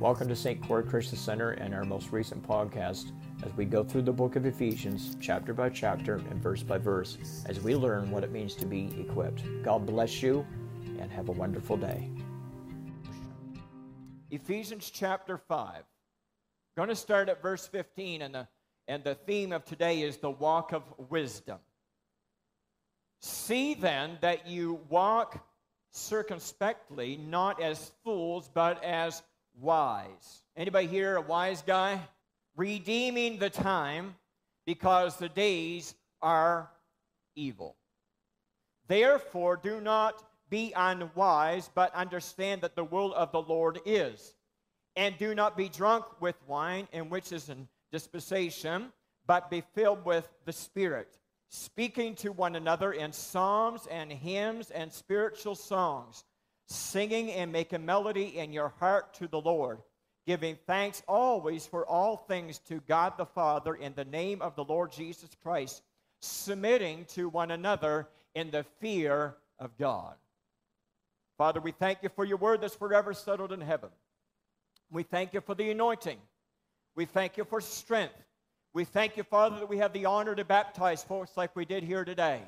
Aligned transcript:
Welcome 0.00 0.28
to 0.28 0.36
St. 0.36 0.62
Croix 0.62 0.82
Christian 0.82 1.18
Center 1.18 1.50
and 1.50 1.74
our 1.74 1.82
most 1.82 2.12
recent 2.12 2.46
podcast 2.46 3.10
as 3.42 3.52
we 3.56 3.64
go 3.64 3.82
through 3.82 4.02
the 4.02 4.12
book 4.12 4.36
of 4.36 4.46
Ephesians, 4.46 5.16
chapter 5.20 5.52
by 5.52 5.70
chapter 5.70 6.22
and 6.30 6.40
verse 6.40 6.62
by 6.62 6.78
verse, 6.78 7.18
as 7.46 7.58
we 7.58 7.74
learn 7.74 8.08
what 8.12 8.22
it 8.22 8.30
means 8.30 8.54
to 8.54 8.64
be 8.64 8.94
equipped. 9.00 9.42
God 9.64 9.86
bless 9.86 10.22
you 10.22 10.46
and 11.00 11.10
have 11.10 11.28
a 11.28 11.32
wonderful 11.32 11.76
day. 11.76 12.12
Ephesians 14.30 14.88
chapter 14.88 15.36
5. 15.36 15.82
Going 16.76 16.90
to 16.90 16.94
start 16.94 17.28
at 17.28 17.42
verse 17.42 17.66
15, 17.66 18.22
and 18.22 18.32
the, 18.32 18.48
and 18.86 19.02
the 19.02 19.16
theme 19.16 19.50
of 19.50 19.64
today 19.64 20.02
is 20.02 20.18
the 20.18 20.30
walk 20.30 20.72
of 20.72 20.84
wisdom. 21.10 21.58
See 23.20 23.74
then 23.74 24.18
that 24.20 24.46
you 24.46 24.78
walk 24.88 25.44
circumspectly, 25.90 27.16
not 27.16 27.60
as 27.60 27.90
fools, 28.04 28.48
but 28.54 28.84
as 28.84 29.24
wise. 29.60 30.42
Anybody 30.56 30.86
here 30.86 31.16
a 31.16 31.20
wise 31.20 31.62
guy? 31.62 32.00
Redeeming 32.56 33.38
the 33.38 33.50
time 33.50 34.14
because 34.66 35.16
the 35.16 35.28
days 35.28 35.94
are 36.20 36.70
evil. 37.36 37.76
Therefore, 38.88 39.56
do 39.56 39.80
not 39.80 40.24
be 40.50 40.72
unwise, 40.74 41.70
but 41.74 41.94
understand 41.94 42.62
that 42.62 42.74
the 42.74 42.84
will 42.84 43.14
of 43.14 43.32
the 43.32 43.42
Lord 43.42 43.80
is. 43.84 44.34
And 44.96 45.16
do 45.18 45.34
not 45.34 45.56
be 45.56 45.68
drunk 45.68 46.04
with 46.20 46.36
wine, 46.46 46.88
in 46.92 47.10
which 47.10 47.32
is 47.32 47.48
an 47.48 47.68
dispensation, 47.92 48.92
but 49.26 49.50
be 49.50 49.62
filled 49.74 50.04
with 50.04 50.28
the 50.44 50.52
Spirit, 50.52 51.18
speaking 51.48 52.14
to 52.16 52.32
one 52.32 52.56
another 52.56 52.92
in 52.92 53.12
psalms 53.12 53.86
and 53.90 54.12
hymns 54.12 54.70
and 54.70 54.92
spiritual 54.92 55.54
songs 55.54 56.24
singing 56.68 57.32
and 57.32 57.50
making 57.50 57.84
melody 57.84 58.38
in 58.38 58.52
your 58.52 58.68
heart 58.78 59.14
to 59.14 59.26
the 59.26 59.40
Lord, 59.40 59.78
giving 60.26 60.56
thanks 60.66 61.02
always 61.08 61.66
for 61.66 61.86
all 61.86 62.16
things 62.16 62.58
to 62.68 62.80
God 62.86 63.14
the 63.16 63.26
Father 63.26 63.74
in 63.74 63.94
the 63.94 64.04
name 64.04 64.42
of 64.42 64.54
the 64.54 64.64
Lord 64.64 64.92
Jesus 64.92 65.30
Christ, 65.42 65.82
submitting 66.20 67.06
to 67.06 67.28
one 67.28 67.50
another 67.50 68.08
in 68.34 68.50
the 68.50 68.64
fear 68.80 69.34
of 69.58 69.76
God. 69.78 70.14
Father, 71.38 71.60
we 71.60 71.72
thank 71.72 72.02
you 72.02 72.10
for 72.10 72.24
your 72.24 72.36
word 72.36 72.60
that's 72.60 72.74
forever 72.74 73.14
settled 73.14 73.52
in 73.52 73.60
heaven. 73.60 73.90
We 74.90 75.04
thank 75.04 75.32
you 75.32 75.40
for 75.40 75.54
the 75.54 75.70
anointing. 75.70 76.18
We 76.94 77.04
thank 77.06 77.36
you 77.36 77.44
for 77.44 77.60
strength. 77.60 78.14
We 78.74 78.84
thank 78.84 79.16
you, 79.16 79.22
Father, 79.22 79.60
that 79.60 79.68
we 79.68 79.78
have 79.78 79.92
the 79.92 80.04
honor 80.06 80.34
to 80.34 80.44
baptize 80.44 81.02
folks 81.02 81.36
like 81.36 81.56
we 81.56 81.64
did 81.64 81.82
here 81.82 82.04
today. 82.04 82.42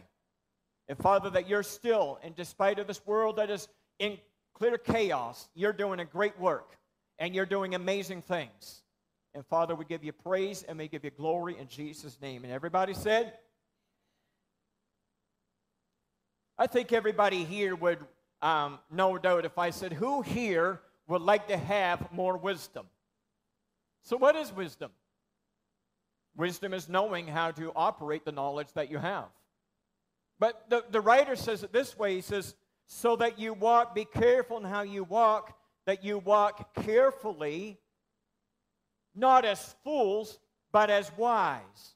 And 0.89 0.99
Father, 0.99 1.31
that 1.31 1.49
you're 1.49 1.63
still, 1.63 2.19
in 2.23 2.33
despite 2.35 2.79
of 2.79 2.87
this 2.89 3.07
world 3.07 3.37
that 3.37 3.49
is 3.49 3.69
in 4.01 4.19
clear 4.55 4.77
chaos, 4.79 5.49
you're 5.55 5.73
doing 5.73 6.01
a 6.01 6.05
great 6.05 6.39
work 6.41 6.77
and 7.21 7.35
you're 7.35 7.47
doing 7.47 7.77
amazing 7.77 8.23
things. 8.23 8.83
And 9.35 9.47
Father, 9.47 9.77
we 9.77 9.85
give 9.85 10.03
you 10.03 10.13
praise 10.13 10.65
and 10.65 10.79
we 10.79 10.89
give 10.89 11.05
you 11.05 11.11
glory 11.11 11.57
in 11.57 11.69
Jesus' 11.69 12.19
name. 12.21 12.43
And 12.43 12.53
everybody 12.53 12.95
said, 12.95 13.35
I 16.59 16.67
think 16.67 16.93
everybody 16.93 17.45
here 17.45 17.77
would, 17.77 17.99
um, 18.43 18.81
no 18.91 19.17
doubt, 19.19 19.45
if 19.45 19.57
I 19.57 19.71
said, 19.71 19.93
Who 19.93 20.23
here 20.23 20.81
would 21.07 21.23
like 21.23 21.49
to 21.49 21.57
have 21.57 22.11
more 22.13 22.37
wisdom? 22.37 22.87
So, 24.03 24.17
what 24.17 24.35
is 24.35 24.53
wisdom? 24.53 24.91
Wisdom 26.37 26.75
is 26.75 26.89
knowing 26.89 27.27
how 27.27 27.51
to 27.53 27.73
operate 27.75 28.25
the 28.25 28.33
knowledge 28.33 28.73
that 28.75 28.91
you 28.91 28.99
have. 28.99 29.29
But 30.39 30.65
the, 30.69 30.85
the 30.91 31.01
writer 31.01 31.37
says 31.37 31.63
it 31.63 31.73
this 31.73 31.99
way 31.99 32.15
he 32.15 32.21
says, 32.21 32.55
so 32.93 33.15
that 33.15 33.39
you 33.39 33.55
walk, 33.55 33.95
be 33.95 34.05
careful 34.05 34.57
in 34.57 34.65
how 34.65 34.83
you 34.83 35.05
walk, 35.05 35.57
that 35.87 36.03
you 36.03 36.19
walk 36.19 36.75
carefully, 36.83 37.79
not 39.15 39.45
as 39.45 39.77
fools, 39.85 40.41
but 40.73 40.91
as 40.91 41.11
wise. 41.17 41.95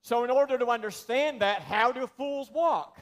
So, 0.00 0.24
in 0.24 0.30
order 0.30 0.56
to 0.56 0.66
understand 0.68 1.42
that, 1.42 1.60
how 1.60 1.92
do 1.92 2.06
fools 2.06 2.50
walk? 2.50 2.98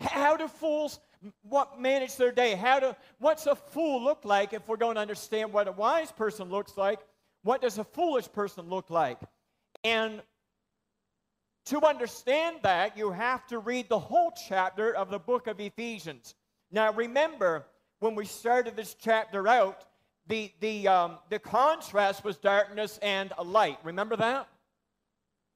How 0.00 0.36
do 0.36 0.48
fools 0.48 0.98
what 1.42 1.80
manage 1.80 2.16
their 2.16 2.32
day? 2.32 2.56
How 2.56 2.80
do 2.80 2.96
what's 3.20 3.46
a 3.46 3.54
fool 3.54 4.02
look 4.02 4.24
like 4.24 4.52
if 4.52 4.66
we're 4.66 4.76
going 4.76 4.96
to 4.96 5.00
understand 5.00 5.52
what 5.52 5.68
a 5.68 5.72
wise 5.72 6.10
person 6.10 6.48
looks 6.48 6.76
like? 6.76 6.98
What 7.44 7.62
does 7.62 7.78
a 7.78 7.84
foolish 7.84 8.30
person 8.32 8.68
look 8.68 8.90
like? 8.90 9.20
And 9.84 10.20
to 11.66 11.84
understand 11.84 12.58
that, 12.62 12.96
you 12.96 13.10
have 13.10 13.46
to 13.48 13.58
read 13.58 13.88
the 13.88 13.98
whole 13.98 14.32
chapter 14.48 14.94
of 14.94 15.10
the 15.10 15.18
book 15.18 15.46
of 15.46 15.60
Ephesians. 15.60 16.34
Now, 16.70 16.92
remember, 16.92 17.66
when 18.00 18.14
we 18.14 18.24
started 18.24 18.76
this 18.76 18.94
chapter 18.94 19.46
out, 19.48 19.84
the, 20.28 20.52
the, 20.60 20.88
um, 20.88 21.18
the 21.30 21.38
contrast 21.38 22.24
was 22.24 22.36
darkness 22.36 22.98
and 23.02 23.32
light. 23.44 23.78
Remember 23.84 24.16
that? 24.16 24.48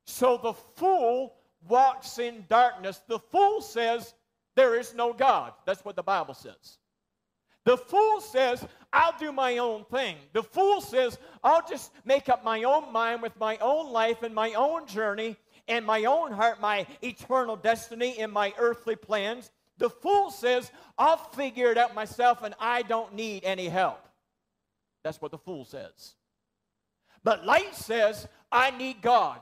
So 0.06 0.36
the 0.36 0.52
fool 0.52 1.34
walks 1.68 2.18
in 2.18 2.44
darkness. 2.48 3.02
The 3.06 3.18
fool 3.18 3.60
says, 3.60 4.14
There 4.56 4.78
is 4.78 4.94
no 4.94 5.12
God. 5.12 5.52
That's 5.66 5.84
what 5.84 5.96
the 5.96 6.02
Bible 6.02 6.34
says. 6.34 6.78
The 7.64 7.76
fool 7.76 8.20
says, 8.20 8.64
I'll 8.92 9.16
do 9.18 9.32
my 9.32 9.58
own 9.58 9.84
thing. 9.84 10.16
The 10.32 10.42
fool 10.42 10.80
says, 10.80 11.18
I'll 11.44 11.66
just 11.68 11.92
make 12.04 12.28
up 12.28 12.42
my 12.42 12.62
own 12.62 12.92
mind 12.92 13.22
with 13.22 13.38
my 13.38 13.58
own 13.58 13.92
life 13.92 14.22
and 14.22 14.34
my 14.34 14.54
own 14.54 14.86
journey, 14.86 15.36
and 15.70 15.86
my 15.86 16.04
own 16.04 16.32
heart 16.32 16.60
my 16.60 16.86
eternal 17.02 17.56
destiny 17.56 18.16
and 18.18 18.30
my 18.30 18.52
earthly 18.58 18.96
plans. 18.96 19.50
The 19.78 19.88
fool 19.88 20.30
says, 20.30 20.70
I'll 20.98 21.16
figure 21.16 21.70
it 21.70 21.78
out 21.78 21.94
myself 21.94 22.42
and 22.42 22.54
I 22.60 22.82
don't 22.82 23.14
need 23.14 23.44
any 23.44 23.68
help. 23.68 24.06
That's 25.02 25.22
what 25.22 25.30
the 25.30 25.38
fool 25.38 25.64
says. 25.64 26.14
But 27.24 27.46
light 27.46 27.74
says, 27.74 28.28
I 28.52 28.70
need 28.72 29.00
God. 29.00 29.40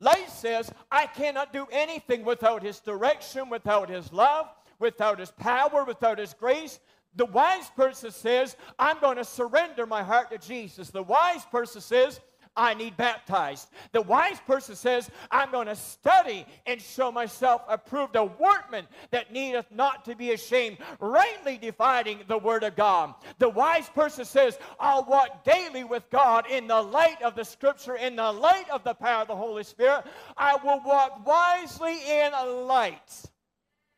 Light 0.00 0.30
says, 0.30 0.72
I 0.90 1.06
cannot 1.06 1.52
do 1.52 1.66
anything 1.70 2.24
without 2.24 2.62
His 2.62 2.80
direction, 2.80 3.50
without 3.50 3.88
His 3.88 4.12
love, 4.12 4.48
without 4.78 5.18
His 5.18 5.30
power, 5.30 5.84
without 5.84 6.18
His 6.18 6.34
grace. 6.34 6.80
The 7.16 7.26
wise 7.26 7.70
person 7.70 8.10
says, 8.10 8.56
I'm 8.78 8.98
going 9.00 9.16
to 9.16 9.24
surrender 9.24 9.86
my 9.86 10.02
heart 10.02 10.30
to 10.30 10.38
Jesus. 10.38 10.90
The 10.90 11.02
wise 11.02 11.44
person 11.44 11.80
says, 11.80 12.20
I 12.56 12.74
need 12.74 12.96
baptized. 12.96 13.68
The 13.92 14.02
wise 14.02 14.38
person 14.46 14.76
says, 14.76 15.10
I'm 15.30 15.50
going 15.50 15.66
to 15.66 15.76
study 15.76 16.46
and 16.66 16.80
show 16.80 17.10
myself 17.10 17.62
approved, 17.68 18.16
a 18.16 18.24
workman 18.24 18.86
that 19.10 19.32
needeth 19.32 19.66
not 19.70 20.04
to 20.04 20.14
be 20.14 20.32
ashamed, 20.32 20.78
rightly 21.00 21.58
dividing 21.58 22.20
the 22.28 22.38
word 22.38 22.62
of 22.62 22.76
God. 22.76 23.14
The 23.38 23.48
wise 23.48 23.88
person 23.88 24.24
says, 24.24 24.58
I'll 24.78 25.04
walk 25.04 25.44
daily 25.44 25.84
with 25.84 26.08
God 26.10 26.46
in 26.48 26.68
the 26.68 26.80
light 26.80 27.20
of 27.22 27.34
the 27.34 27.44
scripture, 27.44 27.96
in 27.96 28.16
the 28.16 28.32
light 28.32 28.70
of 28.70 28.84
the 28.84 28.94
power 28.94 29.22
of 29.22 29.28
the 29.28 29.36
Holy 29.36 29.64
Spirit. 29.64 30.04
I 30.36 30.56
will 30.56 30.80
walk 30.84 31.26
wisely 31.26 31.98
in 32.08 32.32
light. 32.66 33.22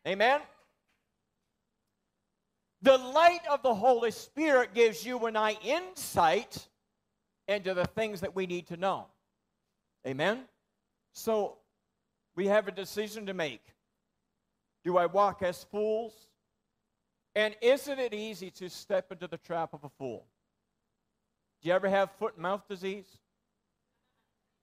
Amen. 0.07 0.41
The 2.81 2.97
light 2.97 3.41
of 3.49 3.61
the 3.63 3.73
Holy 3.73 4.11
Spirit 4.11 4.73
gives 4.73 5.05
you 5.05 5.25
and 5.25 5.37
I 5.37 5.57
insight 5.63 6.67
into 7.47 7.73
the 7.73 7.85
things 7.85 8.21
that 8.21 8.35
we 8.35 8.45
need 8.45 8.67
to 8.67 8.77
know. 8.77 9.07
Amen? 10.05 10.41
So 11.13 11.57
we 12.35 12.47
have 12.47 12.67
a 12.67 12.71
decision 12.71 13.25
to 13.25 13.33
make. 13.33 13.61
Do 14.83 14.97
I 14.97 15.05
walk 15.05 15.41
as 15.41 15.63
fools? 15.65 16.13
And 17.35 17.55
isn't 17.61 17.99
it 17.99 18.13
easy 18.13 18.51
to 18.51 18.69
step 18.69 19.11
into 19.11 19.27
the 19.27 19.37
trap 19.37 19.73
of 19.73 19.83
a 19.83 19.89
fool? 19.89 20.25
Do 21.61 21.69
you 21.69 21.75
ever 21.75 21.89
have 21.89 22.11
foot 22.19 22.33
and 22.35 22.43
mouth 22.43 22.67
disease? 22.67 23.05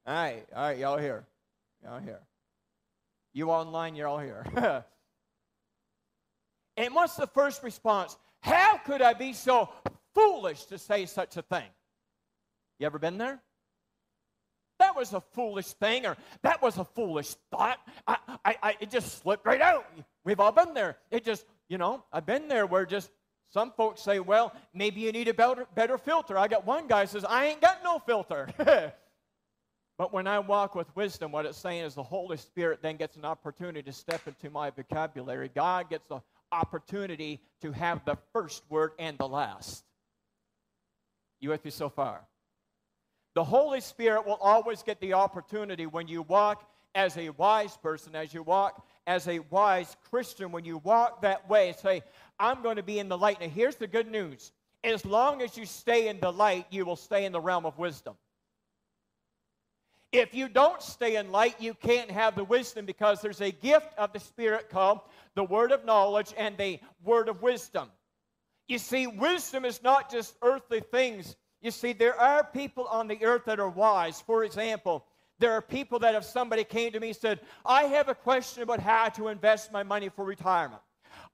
All 0.06 0.14
right, 0.14 0.46
all 0.54 0.62
right, 0.62 0.78
y'all 0.78 0.98
here. 0.98 1.24
Y'all 1.82 2.00
here. 2.00 2.20
You 3.32 3.50
online, 3.50 3.96
you're 3.96 4.08
all 4.08 4.18
here. 4.18 4.44
and 6.76 6.94
what's 6.94 7.16
the 7.16 7.26
first 7.26 7.62
response? 7.62 8.16
How 8.40 8.78
could 8.78 9.02
I 9.02 9.14
be 9.14 9.32
so 9.32 9.68
foolish 10.14 10.64
to 10.66 10.78
say 10.78 11.06
such 11.06 11.36
a 11.36 11.42
thing? 11.42 11.66
You 12.78 12.86
ever 12.86 12.98
been 12.98 13.18
there? 13.18 13.40
That 14.78 14.96
was 14.96 15.12
a 15.12 15.20
foolish 15.20 15.66
thing, 15.66 16.04
or 16.04 16.16
that 16.42 16.60
was 16.60 16.78
a 16.78 16.84
foolish 16.84 17.34
thought. 17.50 17.78
I, 18.06 18.16
I, 18.44 18.56
I, 18.62 18.76
it 18.80 18.90
just 18.90 19.22
slipped 19.22 19.46
right 19.46 19.60
out. 19.60 19.86
We've 20.24 20.40
all 20.40 20.52
been 20.52 20.74
there. 20.74 20.96
It 21.10 21.24
just, 21.24 21.44
you 21.68 21.78
know, 21.78 22.04
I've 22.12 22.26
been 22.26 22.48
there 22.48 22.66
where 22.66 22.84
just 22.84 23.10
some 23.50 23.70
folks 23.70 24.02
say, 24.02 24.18
well, 24.18 24.52
maybe 24.72 25.00
you 25.00 25.12
need 25.12 25.28
a 25.28 25.34
better, 25.34 25.66
better 25.76 25.96
filter. 25.96 26.36
I 26.36 26.48
got 26.48 26.66
one 26.66 26.88
guy 26.88 27.04
says, 27.04 27.24
I 27.24 27.46
ain't 27.46 27.60
got 27.60 27.84
no 27.84 28.00
filter. 28.00 28.48
but 29.96 30.12
when 30.12 30.26
I 30.26 30.40
walk 30.40 30.74
with 30.74 30.94
wisdom, 30.96 31.30
what 31.30 31.46
it's 31.46 31.56
saying 31.56 31.84
is 31.84 31.94
the 31.94 32.02
Holy 32.02 32.36
Spirit 32.36 32.80
then 32.82 32.96
gets 32.96 33.16
an 33.16 33.24
opportunity 33.24 33.82
to 33.82 33.92
step 33.92 34.26
into 34.26 34.50
my 34.50 34.70
vocabulary. 34.70 35.52
God 35.54 35.88
gets 35.88 36.08
the 36.08 36.20
opportunity 36.50 37.40
to 37.62 37.70
have 37.70 38.04
the 38.04 38.16
first 38.32 38.64
word 38.68 38.90
and 38.98 39.16
the 39.18 39.28
last. 39.28 39.84
You 41.40 41.50
with 41.50 41.64
me 41.64 41.70
so 41.70 41.88
far? 41.88 42.26
The 43.34 43.44
Holy 43.44 43.80
Spirit 43.80 44.26
will 44.26 44.38
always 44.40 44.82
get 44.82 45.00
the 45.00 45.14
opportunity 45.14 45.86
when 45.86 46.08
you 46.08 46.22
walk 46.22 46.68
as 46.94 47.16
a 47.16 47.30
wise 47.30 47.76
person, 47.76 48.14
as 48.14 48.32
you 48.32 48.42
walk 48.42 48.86
as 49.06 49.26
a 49.26 49.40
wise 49.50 49.96
Christian, 50.10 50.52
when 50.52 50.64
you 50.64 50.78
walk 50.78 51.22
that 51.22 51.48
way, 51.48 51.74
say, 51.80 52.02
I'm 52.38 52.62
going 52.62 52.76
to 52.76 52.82
be 52.82 52.98
in 52.98 53.08
the 53.08 53.18
light. 53.18 53.40
Now, 53.40 53.48
here's 53.48 53.76
the 53.76 53.86
good 53.86 54.10
news 54.10 54.52
as 54.84 55.04
long 55.04 55.42
as 55.42 55.56
you 55.56 55.64
stay 55.64 56.08
in 56.08 56.20
the 56.20 56.30
light, 56.30 56.66
you 56.70 56.84
will 56.84 56.96
stay 56.96 57.24
in 57.24 57.32
the 57.32 57.40
realm 57.40 57.64
of 57.64 57.78
wisdom. 57.78 58.14
If 60.12 60.34
you 60.34 60.48
don't 60.48 60.80
stay 60.80 61.16
in 61.16 61.32
light, 61.32 61.56
you 61.58 61.74
can't 61.74 62.10
have 62.10 62.36
the 62.36 62.44
wisdom 62.44 62.86
because 62.86 63.20
there's 63.20 63.40
a 63.40 63.50
gift 63.50 63.88
of 63.98 64.12
the 64.12 64.20
Spirit 64.20 64.68
called 64.70 65.00
the 65.34 65.42
word 65.42 65.72
of 65.72 65.84
knowledge 65.84 66.32
and 66.36 66.56
the 66.56 66.78
word 67.02 67.28
of 67.28 67.42
wisdom. 67.42 67.90
You 68.68 68.78
see, 68.78 69.06
wisdom 69.06 69.64
is 69.64 69.82
not 69.82 70.10
just 70.10 70.36
earthly 70.40 70.80
things. 70.80 71.34
You 71.64 71.70
see, 71.70 71.94
there 71.94 72.20
are 72.20 72.44
people 72.44 72.84
on 72.88 73.08
the 73.08 73.24
earth 73.24 73.46
that 73.46 73.58
are 73.58 73.70
wise. 73.70 74.20
For 74.20 74.44
example, 74.44 75.06
there 75.38 75.52
are 75.52 75.62
people 75.62 75.98
that 76.00 76.14
if 76.14 76.22
somebody 76.22 76.62
came 76.62 76.92
to 76.92 77.00
me 77.00 77.08
and 77.08 77.16
said, 77.16 77.40
I 77.64 77.84
have 77.84 78.10
a 78.10 78.14
question 78.14 78.62
about 78.62 78.80
how 78.80 79.08
to 79.08 79.28
invest 79.28 79.72
my 79.72 79.82
money 79.82 80.10
for 80.10 80.26
retirement. 80.26 80.82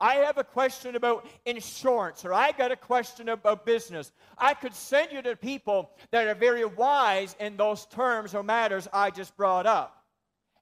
I 0.00 0.14
have 0.14 0.38
a 0.38 0.44
question 0.44 0.94
about 0.94 1.26
insurance, 1.46 2.24
or 2.24 2.32
I 2.32 2.52
got 2.52 2.70
a 2.70 2.76
question 2.76 3.28
about 3.28 3.66
business. 3.66 4.12
I 4.38 4.54
could 4.54 4.72
send 4.72 5.10
you 5.10 5.20
to 5.20 5.34
people 5.34 5.90
that 6.12 6.28
are 6.28 6.36
very 6.36 6.64
wise 6.64 7.34
in 7.40 7.56
those 7.56 7.86
terms 7.86 8.32
or 8.32 8.44
matters 8.44 8.86
I 8.92 9.10
just 9.10 9.36
brought 9.36 9.66
up. 9.66 10.04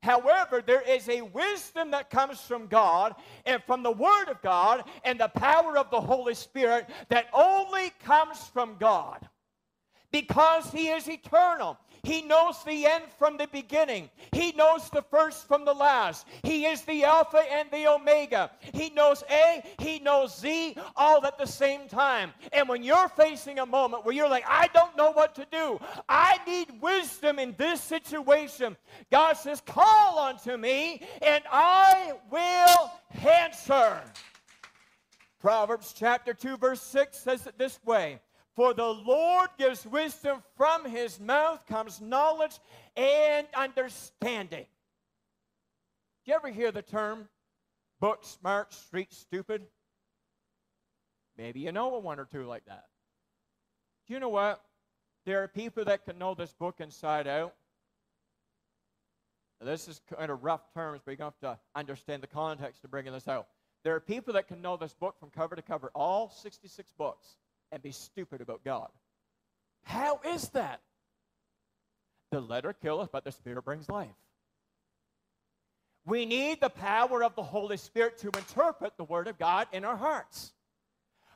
However, 0.03 0.63
there 0.65 0.81
is 0.81 1.07
a 1.11 1.21
wisdom 1.21 1.91
that 1.91 2.09
comes 2.09 2.41
from 2.41 2.69
God 2.69 3.17
and 3.45 3.63
from 3.65 3.83
the 3.83 3.93
Word 3.93 4.31
of 4.31 4.41
God 4.41 4.85
and 5.05 5.21
the 5.21 5.29
power 5.29 5.77
of 5.77 5.91
the 5.91 6.01
Holy 6.01 6.35
Spirit 6.35 6.89
that 7.11 7.27
only 7.35 7.93
comes 8.03 8.47
from 8.47 8.77
God 8.81 9.29
because 10.11 10.71
He 10.71 10.89
is 10.89 11.09
eternal. 11.09 11.79
He 12.03 12.23
knows 12.23 12.63
the 12.65 12.87
end 12.87 13.05
from 13.19 13.37
the 13.37 13.49
beginning. 13.49 14.11
He 14.33 14.53
knows 14.53 14.89
the 14.91 15.03
first 15.03 15.47
from 15.47 15.65
the 15.65 15.75
last. 15.75 16.27
He 16.43 16.67
is 16.67 16.83
the 16.83 17.05
Alpha 17.05 17.45
and 17.51 17.71
the 17.71 17.87
Omega. 17.87 18.51
He 18.73 18.91
knows 18.91 19.25
A, 19.31 19.63
He 19.79 19.99
knows 19.99 20.39
Z, 20.39 20.77
all 20.97 21.25
at 21.27 21.39
the 21.39 21.47
same 21.47 21.89
time. 21.89 22.33
And 22.53 22.69
when 22.69 22.83
you're 22.83 23.09
facing 23.11 23.59
a 23.59 23.67
moment 23.67 24.05
where 24.05 24.15
you're 24.15 24.29
like, 24.29 24.45
I 24.49 24.69
don't 24.69 24.97
know 24.97 25.11
what 25.13 25.35
to 25.37 25.47
do, 25.51 25.81
I 26.09 26.39
need 26.47 26.81
wisdom 26.81 27.39
in 27.39 27.55
this 27.59 27.81
situation, 27.81 28.77
God 29.11 29.35
says, 29.35 29.61
Call 29.61 30.19
unto 30.19 30.57
me, 30.57 31.03
and 31.21 31.45
I 31.51 32.13
will 32.31 32.91
answer. 33.27 34.01
Proverbs 35.41 35.95
chapter 35.97 36.35
2, 36.35 36.57
verse 36.57 36.83
6 36.83 37.19
says 37.19 37.47
it 37.47 37.59
this 37.59 37.79
way 37.85 38.19
for 38.59 38.75
the 38.75 38.85
Lord 38.85 39.51
gives 39.57 39.87
wisdom, 39.87 40.43
from 40.57 40.85
his 40.85 41.21
mouth 41.21 41.65
comes 41.69 42.01
knowledge 42.01 42.59
and 42.97 43.47
understanding. 43.55 44.67
Do 46.25 46.33
you 46.33 46.35
ever 46.35 46.49
hear 46.49 46.73
the 46.73 46.83
term 46.83 47.29
book 48.01 48.25
smart, 48.25 48.75
street 48.75 49.13
stupid? 49.13 49.63
Maybe 51.37 51.61
you 51.61 51.71
know 51.71 51.95
a 51.95 52.01
one 52.01 52.19
or 52.19 52.25
two 52.25 52.47
like 52.47 52.65
that. 52.65 52.87
Do 54.09 54.15
you 54.15 54.19
know 54.19 54.29
what? 54.29 54.61
There 55.25 55.41
are 55.45 55.47
people 55.47 55.85
that 55.85 56.05
can 56.05 56.19
know 56.19 56.35
this 56.35 56.53
book 56.53 56.81
inside 56.81 57.29
out. 57.29 57.55
This 59.61 59.87
is 59.87 60.01
kind 60.19 60.33
of 60.33 60.43
rough 60.43 60.75
terms, 60.75 61.01
but 61.05 61.17
you 61.17 61.25
have 61.25 61.39
to 61.43 61.61
understand 61.77 62.25
the 62.25 62.27
context 62.27 62.83
to 62.83 62.89
bringing 62.89 63.13
this 63.13 63.29
out. 63.29 63.47
There 63.85 63.95
are 63.95 64.01
people 64.01 64.33
that 64.33 64.49
can 64.49 64.61
know 64.61 64.77
this 64.77 64.95
book 64.95 65.15
from 65.21 65.31
cover 65.31 65.55
to 65.55 65.63
cover, 65.63 65.93
all 65.95 66.29
66 66.29 66.91
books 66.99 67.37
and 67.73 67.83
be 67.83 67.93
stupid 67.93 68.41
about 68.41 68.65
God. 68.65 68.89
How 69.85 70.21
is 70.25 70.49
that? 70.51 70.81
The 72.31 72.41
letter 72.41 72.73
killeth, 72.73 73.11
but 73.11 73.25
the 73.25 73.33
Spirit 73.33 73.65
brings 73.65 73.89
life. 73.89 74.09
We 76.05 76.27
need 76.27 76.61
the 76.61 76.71
power 76.71 77.23
of 77.23 77.35
the 77.35 77.43
Holy 77.43 77.77
Spirit 77.77 78.19
to 78.19 78.29
interpret 78.29 78.97
the 78.97 79.05
Word 79.05 79.29
of 79.29 79.39
God 79.39 79.67
in 79.73 79.85
our 79.85 79.97
hearts. 79.97 80.53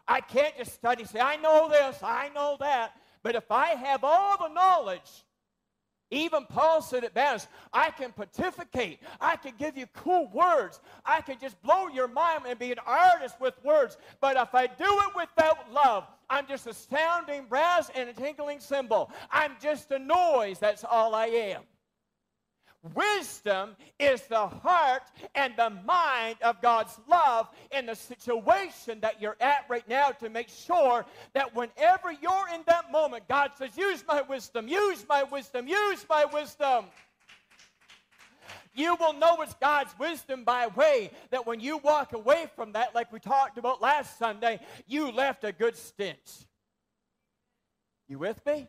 I 0.08 0.20
can't 0.20 0.56
just 0.56 0.74
study, 0.74 1.04
say, 1.04 1.20
I 1.20 1.36
know 1.36 1.68
this, 1.68 1.98
I 2.02 2.30
know 2.34 2.56
that. 2.60 2.92
But 3.22 3.34
if 3.34 3.50
I 3.50 3.68
have 3.68 4.02
all 4.02 4.36
the 4.36 4.52
knowledge 4.52 5.24
even 6.12 6.44
Paul 6.44 6.82
said 6.82 7.04
it 7.04 7.14
best 7.14 7.48
I 7.72 7.90
can 7.90 8.12
pontificate, 8.12 9.00
I 9.20 9.36
can 9.36 9.54
give 9.58 9.76
you 9.78 9.86
cool 9.94 10.30
words, 10.32 10.78
I 11.04 11.22
can 11.22 11.38
just 11.40 11.60
blow 11.62 11.88
your 11.88 12.06
mind 12.06 12.42
and 12.46 12.58
be 12.58 12.70
an 12.70 12.78
artist 12.86 13.40
with 13.40 13.54
words. 13.64 13.96
But 14.20 14.36
if 14.36 14.54
I 14.54 14.66
do 14.66 14.84
it 14.84 15.16
without 15.16 15.72
love, 15.72 16.06
I'm 16.32 16.46
just 16.46 16.66
a 16.66 16.72
sounding 16.72 17.44
brass 17.44 17.90
and 17.94 18.08
a 18.08 18.14
tinkling 18.14 18.58
cymbal. 18.58 19.10
I'm 19.30 19.52
just 19.60 19.90
a 19.90 19.98
noise. 19.98 20.58
That's 20.58 20.82
all 20.82 21.14
I 21.14 21.26
am. 21.26 21.60
Wisdom 22.94 23.76
is 24.00 24.22
the 24.22 24.46
heart 24.46 25.02
and 25.34 25.52
the 25.56 25.68
mind 25.86 26.36
of 26.42 26.60
God's 26.62 26.98
love 27.06 27.48
in 27.70 27.84
the 27.84 27.94
situation 27.94 28.98
that 29.00 29.20
you're 29.20 29.36
at 29.40 29.66
right 29.68 29.86
now 29.86 30.08
to 30.08 30.30
make 30.30 30.48
sure 30.48 31.04
that 31.34 31.54
whenever 31.54 32.10
you're 32.10 32.48
in 32.54 32.62
that 32.66 32.90
moment, 32.90 33.28
God 33.28 33.50
says, 33.56 33.76
Use 33.76 34.02
my 34.08 34.22
wisdom, 34.22 34.66
use 34.66 35.04
my 35.06 35.22
wisdom, 35.22 35.68
use 35.68 36.06
my 36.08 36.24
wisdom. 36.24 36.86
You 38.74 38.96
will 38.96 39.12
know 39.12 39.42
it's 39.42 39.54
God's 39.54 39.94
wisdom 39.98 40.44
by 40.44 40.68
way 40.68 41.10
that 41.30 41.46
when 41.46 41.60
you 41.60 41.78
walk 41.78 42.12
away 42.12 42.46
from 42.56 42.72
that, 42.72 42.94
like 42.94 43.12
we 43.12 43.20
talked 43.20 43.58
about 43.58 43.82
last 43.82 44.18
Sunday, 44.18 44.60
you 44.86 45.10
left 45.10 45.44
a 45.44 45.52
good 45.52 45.76
stench. 45.76 46.46
You 48.08 48.18
with 48.18 48.44
me? 48.46 48.68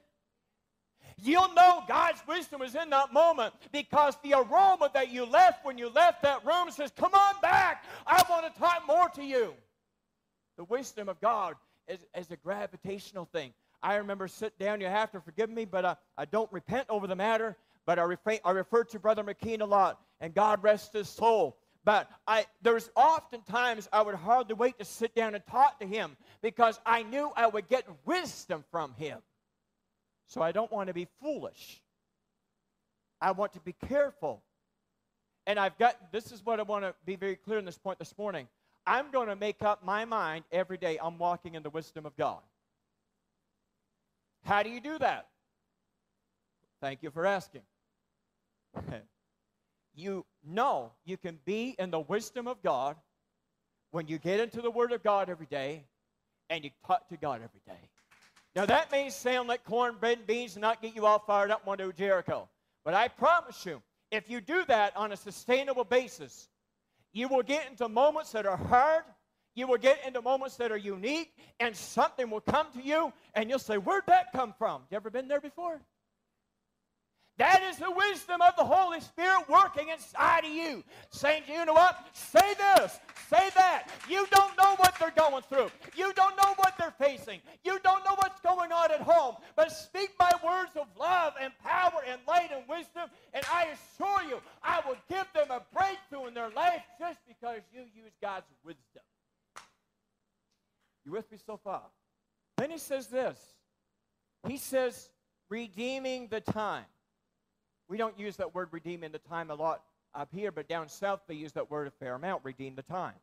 You'll 1.21 1.53
know 1.53 1.83
God's 1.87 2.21
wisdom 2.27 2.61
is 2.61 2.75
in 2.75 2.89
that 2.89 3.13
moment 3.13 3.53
because 3.71 4.17
the 4.23 4.33
aroma 4.33 4.89
that 4.93 5.11
you 5.11 5.25
left 5.25 5.63
when 5.65 5.77
you 5.77 5.89
left 5.89 6.23
that 6.23 6.45
room 6.45 6.69
says, 6.71 6.91
Come 6.95 7.13
on 7.13 7.35
back. 7.41 7.85
I 8.05 8.23
want 8.29 8.53
to 8.53 8.59
talk 8.59 8.83
more 8.87 9.09
to 9.09 9.23
you. 9.23 9.53
The 10.57 10.63
wisdom 10.65 11.09
of 11.09 11.19
God 11.21 11.55
is, 11.87 12.05
is 12.17 12.29
a 12.31 12.35
gravitational 12.37 13.25
thing. 13.25 13.53
I 13.81 13.95
remember 13.95 14.27
sit 14.27 14.57
down, 14.57 14.81
you 14.81 14.87
have 14.87 15.11
to 15.11 15.21
forgive 15.21 15.49
me, 15.49 15.65
but 15.65 15.85
I, 15.85 15.95
I 16.17 16.25
don't 16.25 16.51
repent 16.51 16.85
over 16.89 17.05
the 17.05 17.15
matter, 17.15 17.57
but 17.85 17.99
I, 17.99 18.03
refer, 18.03 18.39
I 18.43 18.51
refer 18.51 18.83
to 18.85 18.99
Brother 18.99 19.23
McKean 19.23 19.61
a 19.61 19.65
lot, 19.65 19.99
and 20.21 20.33
God 20.33 20.63
rest 20.63 20.93
his 20.93 21.09
soul. 21.09 21.57
But 21.85 22.09
I, 22.27 22.45
there's 22.61 22.89
often 22.95 23.41
times 23.41 23.89
I 23.91 24.01
would 24.01 24.15
hardly 24.15 24.55
wait 24.55 24.79
to 24.79 24.85
sit 24.85 25.13
down 25.15 25.35
and 25.35 25.45
talk 25.45 25.79
to 25.79 25.85
him 25.85 26.15
because 26.41 26.79
I 26.85 27.03
knew 27.03 27.31
I 27.35 27.47
would 27.47 27.67
get 27.67 27.85
wisdom 28.05 28.63
from 28.71 28.93
him. 28.93 29.19
So 30.27 30.41
I 30.41 30.53
don't 30.53 30.71
want 30.71 30.87
to 30.87 30.93
be 30.93 31.07
foolish. 31.21 31.81
I 33.19 33.31
want 33.31 33.53
to 33.53 33.59
be 33.59 33.75
careful. 33.87 34.41
And 35.45 35.59
I've 35.59 35.77
got 35.77 36.11
this 36.13 36.31
is 36.31 36.45
what 36.45 36.59
I 36.61 36.63
want 36.63 36.85
to 36.85 36.95
be 37.05 37.17
very 37.17 37.35
clear 37.35 37.59
in 37.59 37.65
this 37.65 37.77
point 37.77 37.99
this 37.99 38.17
morning. 38.17 38.47
I'm 38.87 39.11
going 39.11 39.27
to 39.27 39.35
make 39.35 39.61
up 39.61 39.83
my 39.83 40.05
mind 40.05 40.45
every 40.51 40.77
day 40.77 40.97
I'm 41.01 41.17
walking 41.17 41.55
in 41.55 41.63
the 41.63 41.69
wisdom 41.69 42.05
of 42.05 42.15
God. 42.15 42.39
How 44.43 44.63
do 44.63 44.69
you 44.69 44.81
do 44.81 44.97
that? 44.99 45.27
Thank 46.81 47.03
you 47.03 47.11
for 47.11 47.25
asking. 47.25 47.61
you 49.95 50.25
know 50.45 50.91
you 51.05 51.17
can 51.17 51.39
be 51.45 51.75
in 51.77 51.91
the 51.91 51.99
wisdom 51.99 52.47
of 52.47 52.61
God 52.61 52.95
when 53.91 54.07
you 54.07 54.17
get 54.17 54.39
into 54.39 54.61
the 54.61 54.71
Word 54.71 54.91
of 54.91 55.03
God 55.03 55.29
every 55.29 55.45
day 55.45 55.85
and 56.49 56.63
you 56.63 56.71
talk 56.85 57.07
to 57.09 57.17
God 57.17 57.41
every 57.43 57.61
day. 57.65 57.89
Now, 58.55 58.65
that 58.67 58.91
may 58.91 59.09
sound 59.09 59.47
like 59.47 59.63
cornbread 59.63 60.19
and 60.19 60.27
beans 60.27 60.55
and 60.55 60.61
not 60.61 60.81
get 60.81 60.95
you 60.95 61.05
all 61.05 61.19
fired 61.19 61.49
up 61.49 61.65
want 61.65 61.79
to 61.79 61.85
do 61.85 61.93
Jericho. 61.93 62.47
But 62.85 62.93
I 62.93 63.07
promise 63.07 63.65
you, 63.65 63.81
if 64.11 64.29
you 64.29 64.41
do 64.41 64.63
that 64.65 64.95
on 64.95 65.11
a 65.11 65.17
sustainable 65.17 65.83
basis, 65.83 66.49
you 67.13 67.27
will 67.27 67.41
get 67.41 67.67
into 67.69 67.87
moments 67.89 68.31
that 68.33 68.45
are 68.45 68.57
hard. 68.57 69.03
You 69.55 69.67
will 69.67 69.77
get 69.77 69.99
into 70.05 70.21
moments 70.21 70.57
that 70.57 70.71
are 70.71 70.77
unique, 70.77 71.31
and 71.59 71.75
something 71.75 72.29
will 72.29 72.41
come 72.41 72.67
to 72.73 72.81
you, 72.81 73.13
and 73.35 73.49
you'll 73.49 73.59
say, 73.59 73.77
Where'd 73.77 74.05
that 74.07 74.31
come 74.31 74.53
from? 74.57 74.81
You 74.89 74.97
ever 74.97 75.11
been 75.11 75.27
there 75.27 75.41
before? 75.41 75.79
That 77.37 77.63
is 77.63 77.77
the 77.77 77.89
wisdom 77.89 78.41
of 78.41 78.55
the 78.55 78.63
Holy 78.63 79.01
Spirit 79.01 79.49
working 79.49 79.89
inside 79.89 80.45
of 80.45 80.51
you. 80.51 80.83
Saying, 81.09 81.43
you 81.47 81.65
know 81.65 81.73
what? 81.73 81.97
Say 82.13 82.53
this, 82.53 82.99
say 83.27 83.49
that. 83.55 83.89
You 84.07 84.27
don't 84.29 84.55
know 84.55 84.75
what 84.77 84.95
they're 84.99 85.09
going 85.09 85.41
through. 85.43 85.71
You 85.95 86.13
don't 86.13 86.37
know 86.37 86.53
what 86.57 86.77
they're 86.77 86.93
facing. 86.99 87.39
You 87.63 87.79
don't 87.83 88.05
know 88.05 88.15
what's 88.17 88.39
going 88.41 88.71
on 88.71 88.91
at 88.91 89.01
home. 89.01 89.35
But 89.55 89.71
speak 89.71 90.11
my 90.19 90.31
words 90.45 90.71
of 90.79 90.85
love 90.99 91.33
and 91.41 91.51
power 91.63 92.03
and 92.07 92.21
light 92.27 92.51
and 92.53 92.67
wisdom, 92.69 93.09
and 93.33 93.43
I 93.51 93.69
assure 93.73 94.29
you, 94.29 94.39
I 94.61 94.81
will 94.87 94.97
give 95.09 95.25
them 95.33 95.49
a 95.49 95.63
breakthrough 95.73 96.27
in 96.27 96.35
their 96.35 96.51
life 96.51 96.83
just 96.99 97.17
because 97.27 97.61
you 97.73 97.81
use 97.95 98.11
God's 98.21 98.45
wisdom. 98.63 99.01
You 101.03 101.13
with 101.13 101.31
me 101.31 101.39
so 101.43 101.59
far? 101.63 101.81
Then 102.57 102.69
he 102.69 102.77
says 102.77 103.07
this. 103.07 103.37
He 104.47 104.57
says, 104.57 105.09
redeeming 105.49 106.27
the 106.27 106.41
time. 106.41 106.85
We 107.93 107.99
don't 107.99 108.17
use 108.17 108.37
that 108.37 108.55
word 108.55 108.69
redeeming 108.71 109.11
the 109.11 109.19
time 109.19 109.51
a 109.51 109.53
lot 109.53 109.83
up 110.15 110.29
here, 110.33 110.51
but 110.51 110.67
down 110.67 110.89
south 110.89 111.19
they 111.27 111.35
use 111.35 111.51
that 111.51 111.69
word 111.69 111.85
a 111.85 111.91
fair 111.91 112.15
amount, 112.15 112.43
redeem 112.43 112.73
the 112.73 112.81
time. 112.81 113.13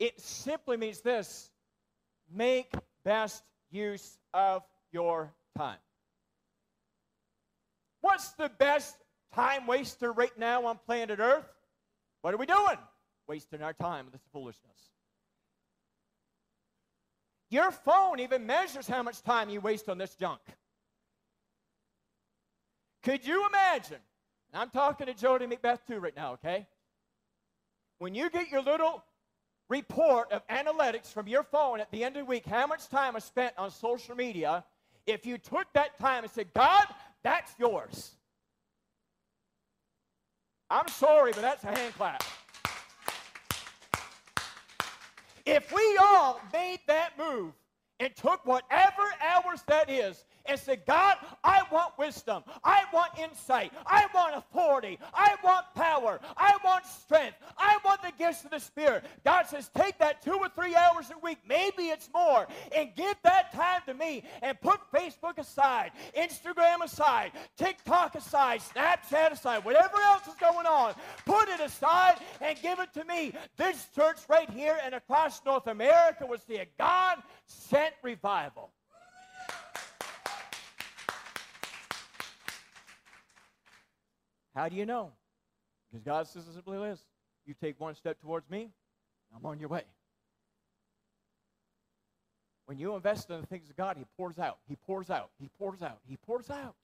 It 0.00 0.20
simply 0.20 0.76
means 0.76 1.00
this 1.00 1.48
make 2.28 2.74
best 3.04 3.44
use 3.70 4.18
of 4.34 4.64
your 4.90 5.32
time. 5.56 5.78
What's 8.00 8.30
the 8.30 8.50
best 8.58 8.96
time 9.32 9.68
waster 9.68 10.10
right 10.10 10.36
now 10.36 10.66
on 10.66 10.80
planet 10.84 11.20
Earth? 11.20 11.46
What 12.22 12.34
are 12.34 12.36
we 12.36 12.46
doing? 12.46 12.78
Wasting 13.28 13.62
our 13.62 13.74
time 13.74 14.06
with 14.06 14.14
this 14.14 14.26
foolishness. 14.32 14.90
Your 17.48 17.70
phone 17.70 18.18
even 18.18 18.44
measures 18.44 18.88
how 18.88 19.04
much 19.04 19.22
time 19.22 19.50
you 19.50 19.60
waste 19.60 19.88
on 19.88 19.98
this 19.98 20.16
junk. 20.16 20.40
Could 23.02 23.26
you 23.26 23.46
imagine? 23.48 23.98
I'm 24.54 24.70
talking 24.70 25.06
to 25.06 25.14
Jody 25.14 25.46
Macbeth 25.46 25.86
too 25.86 25.98
right 25.98 26.14
now, 26.14 26.34
okay? 26.34 26.66
When 27.98 28.14
you 28.14 28.28
get 28.30 28.48
your 28.48 28.62
little 28.62 29.02
report 29.68 30.30
of 30.30 30.46
analytics 30.48 31.06
from 31.06 31.26
your 31.26 31.42
phone 31.42 31.80
at 31.80 31.90
the 31.90 32.04
end 32.04 32.16
of 32.16 32.22
the 32.22 32.26
week, 32.26 32.44
how 32.44 32.66
much 32.66 32.88
time 32.88 33.16
is 33.16 33.24
spent 33.24 33.54
on 33.56 33.70
social 33.70 34.14
media, 34.14 34.64
if 35.06 35.24
you 35.24 35.38
took 35.38 35.72
that 35.72 35.98
time 35.98 36.24
and 36.24 36.32
said, 36.32 36.52
God, 36.54 36.84
that's 37.22 37.52
yours. 37.58 38.12
I'm 40.68 40.88
sorry, 40.88 41.32
but 41.32 41.42
that's 41.42 41.64
a 41.64 41.68
hand 41.68 41.94
clap. 41.94 42.22
If 45.44 45.72
we 45.72 45.98
all 46.00 46.40
made 46.52 46.80
that 46.86 47.18
move 47.18 47.52
and 47.98 48.14
took 48.14 48.44
whatever 48.46 49.02
hours 49.20 49.62
that 49.66 49.90
is 49.90 50.24
and 50.46 50.58
said, 50.58 50.84
God, 50.86 51.16
I 51.44 51.62
want 51.70 51.98
wisdom. 51.98 52.42
I 52.64 52.84
want 52.92 53.12
insight. 53.18 53.72
I 53.86 54.06
want 54.14 54.36
authority. 54.36 54.98
I 55.14 55.36
want 55.42 55.66
power. 55.74 56.20
I 56.36 56.56
want 56.64 56.86
strength. 56.86 57.36
I 57.56 57.78
want 57.84 58.02
the 58.02 58.12
gifts 58.18 58.44
of 58.44 58.50
the 58.50 58.58
Spirit. 58.58 59.04
God 59.24 59.46
says, 59.46 59.70
take 59.76 59.98
that 59.98 60.22
two 60.22 60.34
or 60.34 60.48
three 60.48 60.74
hours 60.74 61.10
a 61.10 61.18
week, 61.18 61.38
maybe 61.48 61.84
it's 61.84 62.08
more, 62.14 62.46
and 62.76 62.90
give 62.96 63.16
that 63.22 63.52
time 63.52 63.82
to 63.86 63.94
me 63.94 64.24
and 64.42 64.60
put 64.60 64.80
Facebook 64.92 65.38
aside, 65.38 65.92
Instagram 66.16 66.82
aside, 66.82 67.32
TikTok 67.56 68.14
aside, 68.14 68.60
Snapchat 68.60 69.32
aside, 69.32 69.64
whatever 69.64 69.96
else 70.04 70.26
is 70.26 70.34
going 70.34 70.66
on. 70.66 70.94
Put 71.24 71.48
it 71.48 71.60
aside 71.60 72.16
and 72.40 72.60
give 72.60 72.78
it 72.80 72.92
to 72.94 73.04
me. 73.04 73.32
This 73.56 73.86
church 73.94 74.18
right 74.28 74.50
here 74.50 74.78
and 74.84 74.94
across 74.94 75.44
North 75.44 75.66
America 75.66 76.26
was 76.26 76.42
the 76.44 76.66
God 76.78 77.18
sent 77.46 77.94
revival. 78.02 78.70
How 84.54 84.68
do 84.68 84.76
you 84.76 84.86
know? 84.86 85.12
Because 85.90 86.04
God 86.04 86.26
says 86.26 86.46
it 86.48 86.54
simply 86.54 86.78
this 86.78 87.04
you 87.44 87.54
take 87.60 87.80
one 87.80 87.94
step 87.94 88.20
towards 88.20 88.48
me, 88.48 88.70
I'm 89.34 89.44
on 89.44 89.58
your 89.58 89.68
way. 89.68 89.82
When 92.66 92.78
you 92.78 92.94
invest 92.94 93.28
in 93.30 93.40
the 93.40 93.46
things 93.46 93.68
of 93.68 93.76
God, 93.76 93.96
He 93.96 94.04
pours 94.16 94.38
out, 94.38 94.58
He 94.68 94.76
pours 94.76 95.10
out, 95.10 95.30
He 95.38 95.48
pours 95.58 95.82
out, 95.82 95.98
He 96.06 96.16
pours 96.16 96.50
out. 96.50 96.76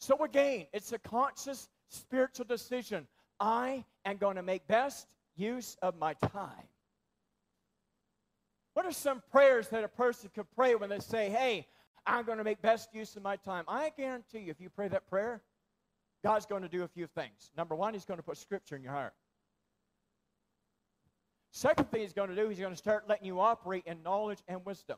So 0.00 0.22
again, 0.24 0.66
it's 0.72 0.92
a 0.92 0.98
conscious 0.98 1.68
spiritual 1.88 2.44
decision. 2.44 3.06
I 3.40 3.84
am 4.04 4.16
going 4.16 4.36
to 4.36 4.42
make 4.42 4.66
best 4.66 5.06
use 5.36 5.76
of 5.82 5.98
my 5.98 6.14
time. 6.14 6.68
What 8.74 8.86
are 8.86 8.92
some 8.92 9.22
prayers 9.32 9.68
that 9.68 9.82
a 9.82 9.88
person 9.88 10.30
could 10.34 10.46
pray 10.54 10.74
when 10.74 10.90
they 10.90 11.00
say, 11.00 11.30
Hey, 11.30 11.66
I'm 12.08 12.24
going 12.24 12.38
to 12.38 12.44
make 12.44 12.62
best 12.62 12.88
use 12.94 13.14
of 13.16 13.22
my 13.22 13.36
time. 13.36 13.64
I 13.68 13.92
guarantee 13.96 14.40
you, 14.40 14.50
if 14.50 14.60
you 14.60 14.70
pray 14.70 14.88
that 14.88 15.06
prayer, 15.08 15.42
God's 16.24 16.46
going 16.46 16.62
to 16.62 16.68
do 16.68 16.82
a 16.82 16.88
few 16.88 17.06
things. 17.06 17.50
Number 17.56 17.74
one, 17.74 17.92
He's 17.92 18.06
going 18.06 18.18
to 18.18 18.24
put 18.24 18.38
Scripture 18.38 18.76
in 18.76 18.82
your 18.82 18.92
heart. 18.92 19.12
Second 21.52 21.90
thing 21.90 22.00
He's 22.00 22.14
going 22.14 22.30
to 22.30 22.36
do, 22.36 22.48
He's 22.48 22.58
going 22.58 22.72
to 22.72 22.78
start 22.78 23.08
letting 23.08 23.26
you 23.26 23.40
operate 23.40 23.84
in 23.86 24.02
knowledge 24.02 24.38
and 24.48 24.64
wisdom. 24.64 24.96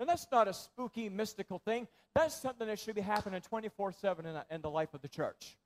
And 0.00 0.08
that's 0.08 0.26
not 0.32 0.48
a 0.48 0.52
spooky, 0.52 1.08
mystical 1.08 1.60
thing. 1.60 1.86
That's 2.14 2.34
something 2.34 2.66
that 2.66 2.80
should 2.80 2.96
be 2.96 3.00
happening 3.00 3.40
24 3.40 3.92
7 3.92 4.26
in 4.50 4.60
the 4.60 4.70
life 4.70 4.92
of 4.92 5.02
the 5.02 5.08
church. 5.08 5.56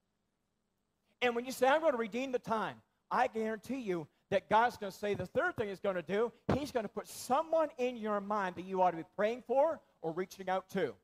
And 1.23 1.35
when 1.35 1.47
you 1.47 1.53
say, 1.53 1.67
I'm 1.67 1.81
going 1.81 1.93
to 1.93 1.99
redeem 1.99 2.31
the 2.31 2.39
time, 2.39 2.77
I 3.11 3.27
guarantee 3.27 3.81
you 3.81 4.07
that 4.31 4.49
God's 4.49 4.77
going 4.77 4.93
to 4.93 4.99
say 4.99 5.15
the 5.15 5.27
third 5.27 5.57
thing 5.57 5.69
He's 5.69 5.81
going 5.81 5.97
to 5.97 6.03
do, 6.03 6.33
He's 6.55 6.71
going 6.71 6.85
to 6.85 6.89
put 6.89 7.09
someone 7.09 7.69
in 7.79 7.97
your 7.97 8.21
mind 8.21 8.57
that 8.57 8.65
you 8.65 8.83
ought 8.83 8.91
to 8.93 8.97
be 8.97 9.05
praying 9.17 9.43
for 9.47 9.81
or 10.03 10.13
reaching 10.13 10.49
out 10.49 10.69
to. 10.71 10.95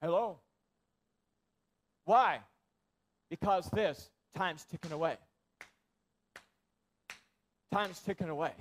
Hello? 0.00 0.38
Why? 2.04 2.40
Because 3.28 3.68
this 3.70 4.10
time's 4.36 4.64
ticking 4.64 4.92
away. 4.92 5.16
Time's 7.72 8.00
ticking 8.00 8.28
away. 8.28 8.52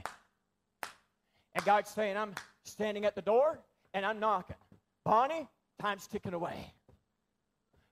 And 1.56 1.64
God's 1.64 1.90
saying, 1.90 2.18
I'm 2.18 2.34
standing 2.66 3.06
at 3.06 3.16
the 3.16 3.22
door 3.22 3.60
and 3.94 4.06
I'm 4.06 4.20
knocking. 4.20 4.58
Bonnie, 5.06 5.48
time's 5.80 6.08
ticking 6.08 6.34
away. 6.34 6.74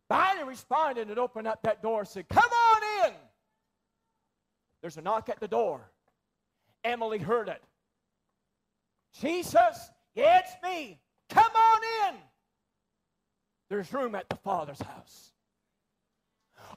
Bonnie 0.09 0.43
responded 0.43 1.09
and 1.09 1.17
opened 1.17 1.47
up 1.47 1.61
that 1.63 1.81
door 1.81 2.01
and 2.01 2.07
said, 2.07 2.27
Come 2.29 2.43
on 2.43 3.07
in. 3.07 3.13
There's 4.85 4.97
a 4.97 5.01
knock 5.01 5.29
at 5.29 5.39
the 5.39 5.47
door. 5.47 5.81
Emily 6.83 7.17
heard 7.17 7.47
it. 7.47 7.59
Jesus, 9.19 9.89
it's 10.15 10.51
me. 10.61 10.99
Come 11.27 11.51
on 11.55 11.81
in. 12.07 12.19
There's 13.67 13.91
room 13.91 14.13
at 14.13 14.29
the 14.29 14.35
Father's 14.35 14.79
house. 14.79 15.31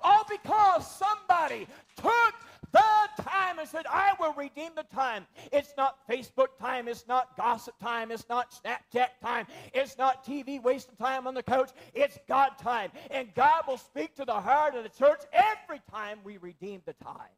All 0.01 0.25
because 0.27 0.91
somebody 0.91 1.67
took 1.99 2.35
the 2.73 3.23
time 3.23 3.59
and 3.59 3.69
said, 3.69 3.85
I 3.87 4.15
will 4.19 4.33
redeem 4.33 4.71
the 4.75 4.85
time. 4.85 5.27
It's 5.53 5.75
not 5.77 5.99
Facebook 6.09 6.57
time. 6.59 6.89
It's 6.89 7.07
not 7.07 7.37
gossip 7.37 7.79
time. 7.79 8.11
It's 8.11 8.27
not 8.31 8.55
Snapchat 8.65 9.09
time. 9.23 9.47
It's 9.75 9.99
not 9.99 10.25
TV 10.25 10.63
wasting 10.63 10.97
time 10.97 11.27
on 11.27 11.35
the 11.35 11.43
couch. 11.43 11.73
It's 11.93 12.19
God 12.27 12.53
time. 12.59 12.91
And 13.11 13.29
God 13.35 13.65
will 13.69 13.77
speak 13.77 14.15
to 14.15 14.25
the 14.25 14.33
heart 14.33 14.75
of 14.77 14.85
the 14.85 14.89
church 14.89 15.21
every 15.31 15.83
time 15.93 16.21
we 16.25 16.39
redeem 16.39 16.81
the 16.87 16.95
time. 17.05 17.29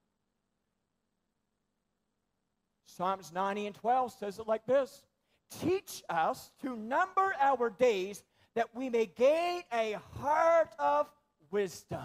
Psalms 3.00 3.32
90 3.32 3.66
and 3.68 3.74
12 3.74 4.12
says 4.12 4.38
it 4.38 4.46
like 4.46 4.66
this 4.66 5.04
Teach 5.58 6.02
us 6.10 6.50
to 6.60 6.76
number 6.76 7.34
our 7.40 7.70
days 7.70 8.22
that 8.54 8.68
we 8.74 8.90
may 8.90 9.06
gain 9.06 9.62
a 9.72 9.96
heart 10.18 10.68
of 10.78 11.06
wisdom. 11.50 12.04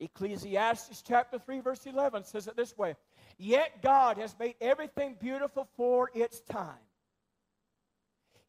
Ecclesiastes 0.00 1.02
chapter 1.06 1.38
3, 1.38 1.60
verse 1.60 1.84
11 1.84 2.24
says 2.24 2.48
it 2.48 2.56
this 2.56 2.78
way 2.78 2.96
Yet 3.36 3.82
God 3.82 4.16
has 4.16 4.34
made 4.40 4.54
everything 4.58 5.16
beautiful 5.20 5.68
for 5.76 6.10
its 6.14 6.40
time. 6.40 6.80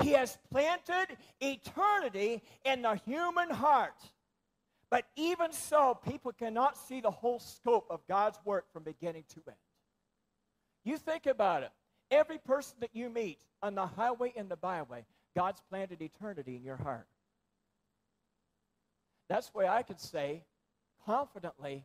He 0.01 0.11
has 0.11 0.37
planted 0.53 1.17
eternity 1.41 2.43
in 2.63 2.83
the 2.83 2.95
human 3.05 3.49
heart. 3.49 4.01
But 4.89 5.05
even 5.15 5.51
so, 5.51 5.99
people 6.07 6.31
cannot 6.31 6.77
see 6.77 7.01
the 7.01 7.11
whole 7.11 7.39
scope 7.39 7.87
of 7.89 8.05
God's 8.07 8.39
work 8.45 8.65
from 8.71 8.83
beginning 8.83 9.23
to 9.29 9.41
end. 9.47 9.57
You 10.83 10.97
think 10.97 11.25
about 11.25 11.63
it. 11.63 11.71
Every 12.11 12.37
person 12.37 12.77
that 12.81 12.91
you 12.93 13.09
meet 13.09 13.39
on 13.63 13.73
the 13.73 13.87
highway 13.87 14.33
and 14.37 14.47
the 14.47 14.55
byway, 14.55 15.05
God's 15.35 15.61
planted 15.69 16.01
eternity 16.01 16.55
in 16.55 16.63
your 16.63 16.77
heart. 16.77 17.07
That's 19.27 19.49
why 19.53 19.67
I 19.67 19.81
could 19.81 19.99
say 19.99 20.43
confidently 21.05 21.83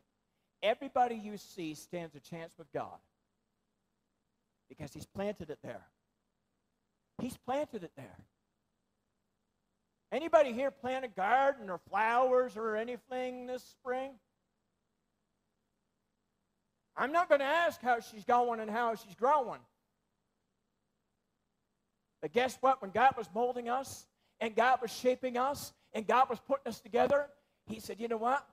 everybody 0.61 1.15
you 1.15 1.37
see 1.37 1.73
stands 1.73 2.15
a 2.15 2.19
chance 2.19 2.53
with 2.57 2.71
God 2.71 2.99
because 4.69 4.93
He's 4.93 5.07
planted 5.07 5.49
it 5.49 5.59
there. 5.63 5.87
He's 7.19 7.37
planted 7.37 7.83
it 7.83 7.91
there. 7.95 8.17
Anybody 10.11 10.51
here 10.51 10.71
plant 10.71 11.05
a 11.05 11.07
garden 11.07 11.69
or 11.69 11.79
flowers 11.89 12.57
or 12.57 12.75
anything 12.75 13.47
this 13.47 13.63
spring? 13.63 14.11
I'm 16.97 17.13
not 17.13 17.29
going 17.29 17.39
to 17.39 17.45
ask 17.45 17.81
how 17.81 17.99
she's 18.01 18.25
going 18.25 18.59
and 18.59 18.69
how 18.69 18.95
she's 18.95 19.15
growing. 19.15 19.61
But 22.21 22.33
guess 22.33 22.57
what? 22.59 22.81
When 22.81 22.91
God 22.91 23.13
was 23.17 23.27
molding 23.33 23.69
us 23.69 24.05
and 24.41 24.53
God 24.53 24.79
was 24.81 24.91
shaping 24.91 25.37
us 25.37 25.71
and 25.93 26.05
God 26.05 26.29
was 26.29 26.39
putting 26.39 26.67
us 26.67 26.81
together, 26.81 27.27
He 27.65 27.79
said, 27.79 27.99
You 27.99 28.09
know 28.09 28.17
what? 28.17 28.45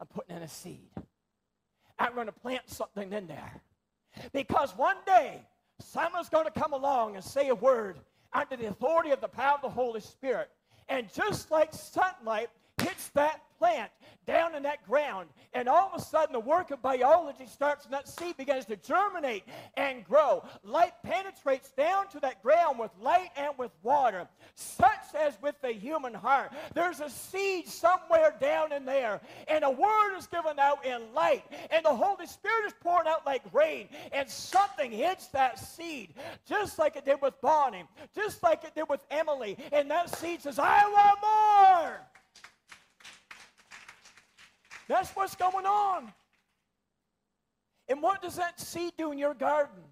I'm 0.00 0.06
putting 0.06 0.36
in 0.36 0.42
a 0.42 0.48
seed. 0.48 0.88
I'm 1.98 2.14
going 2.14 2.26
to 2.26 2.32
plant 2.32 2.62
something 2.66 3.12
in 3.12 3.26
there. 3.26 3.60
Because 4.32 4.74
one 4.76 4.96
day, 5.04 5.42
someone's 5.80 6.28
going 6.28 6.46
to 6.46 6.50
come 6.50 6.72
along 6.72 7.16
and 7.16 7.24
say 7.24 7.48
a 7.48 7.54
word 7.54 7.98
under 8.32 8.56
the 8.56 8.66
authority 8.66 9.10
of 9.10 9.20
the 9.20 9.28
power 9.28 9.54
of 9.54 9.62
the 9.62 9.70
Holy 9.70 10.00
Spirit. 10.00 10.50
And 10.88 11.12
just 11.12 11.50
like 11.50 11.72
sunlight 11.72 12.48
that 13.08 13.40
plant 13.58 13.90
down 14.26 14.54
in 14.54 14.62
that 14.62 14.86
ground, 14.86 15.28
and 15.54 15.68
all 15.68 15.90
of 15.92 16.00
a 16.00 16.04
sudden 16.04 16.32
the 16.32 16.40
work 16.40 16.70
of 16.70 16.80
biology 16.80 17.46
starts 17.46 17.84
and 17.84 17.92
that 17.92 18.08
seed 18.08 18.36
begins 18.36 18.64
to 18.64 18.76
germinate 18.76 19.42
and 19.76 20.04
grow. 20.04 20.42
Light 20.62 20.92
penetrates 21.02 21.70
down 21.72 22.08
to 22.08 22.20
that 22.20 22.42
ground 22.42 22.78
with 22.78 22.90
light 23.00 23.30
and 23.36 23.52
with 23.58 23.72
water, 23.82 24.28
such 24.54 25.14
as 25.18 25.36
with 25.42 25.60
the 25.62 25.72
human 25.72 26.14
heart. 26.14 26.52
There's 26.74 27.00
a 27.00 27.10
seed 27.10 27.68
somewhere 27.68 28.34
down 28.40 28.72
in 28.72 28.84
there, 28.84 29.20
and 29.48 29.64
a 29.64 29.70
word 29.70 30.16
is 30.16 30.26
given 30.26 30.58
out 30.58 30.84
in 30.86 31.12
light, 31.12 31.44
and 31.70 31.84
the 31.84 31.94
Holy 31.94 32.26
Spirit 32.26 32.66
is 32.66 32.74
pouring 32.80 33.08
out 33.08 33.26
like 33.26 33.42
rain, 33.52 33.88
and 34.12 34.28
something 34.28 34.92
hits 34.92 35.26
that 35.28 35.58
seed, 35.58 36.14
just 36.46 36.78
like 36.78 36.96
it 36.96 37.04
did 37.04 37.20
with 37.20 37.38
Bonnie, 37.40 37.84
just 38.14 38.42
like 38.42 38.64
it 38.64 38.74
did 38.74 38.88
with 38.88 39.04
Emily, 39.10 39.56
and 39.72 39.90
that 39.90 40.16
seed 40.16 40.42
says, 40.42 40.58
I 40.58 40.88
want 40.88 41.20
more. 41.20 42.00
That's 44.90 45.10
what's 45.10 45.36
going 45.36 45.66
on. 45.66 46.12
And 47.88 48.02
what 48.02 48.20
does 48.20 48.34
that 48.36 48.58
seed 48.58 48.92
do 48.98 49.12
in 49.12 49.18
your 49.18 49.34
garden? 49.34 49.84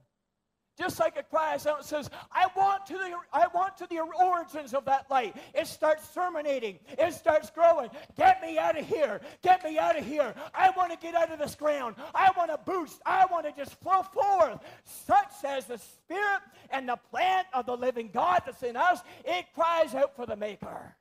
Just 0.77 0.99
like 0.99 1.17
it 1.17 1.27
cries 1.31 1.69
out 1.69 1.79
and 1.79 1.87
says, 1.87 2.11
I 2.33 2.49
want 2.57 2.85
to 2.87 2.95
the 2.95 3.15
I 3.33 3.47
want 3.55 3.77
to 3.79 3.87
the 3.89 4.01
origins 4.01 4.75
of 4.75 4.85
that 4.87 5.09
light. 5.09 5.37
It 5.55 5.69
starts 5.69 6.13
germinating. 6.13 6.81
It 6.99 7.15
starts 7.15 7.49
growing. 7.51 7.91
Get 8.17 8.43
me 8.43 8.59
out 8.59 8.77
of 8.77 8.87
here. 8.87 9.21
Get 9.43 9.63
me 9.63 9.79
out 9.79 9.97
of 9.97 10.05
here. 10.05 10.35
I 10.53 10.71
want 10.77 10.91
to 10.91 10.99
get 10.99 11.15
out 11.15 11.33
of 11.33 11.39
this 11.39 11.55
ground. 11.55 11.95
I 12.13 12.31
want 12.37 12.51
to 12.51 12.59
boost. 12.65 13.01
I 13.07 13.25
want 13.31 13.47
to 13.47 13.53
just 13.53 13.81
flow 13.81 14.03
forth. 14.03 14.59
Such 15.07 15.45
as 15.45 15.67
the 15.67 15.79
spirit 15.79 16.41
and 16.71 16.89
the 16.89 16.99
plant 17.11 17.47
of 17.53 17.67
the 17.67 17.77
living 17.77 18.11
God 18.13 18.43
that's 18.47 18.65
in 18.65 18.77
us, 18.77 19.01
it 19.25 19.47
cries 19.55 19.95
out 19.95 20.17
for 20.17 20.27
the 20.27 20.37
maker. 20.37 20.97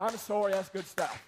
I'm 0.00 0.16
sorry, 0.16 0.52
that's 0.52 0.70
good 0.70 0.86
stuff. 0.86 1.22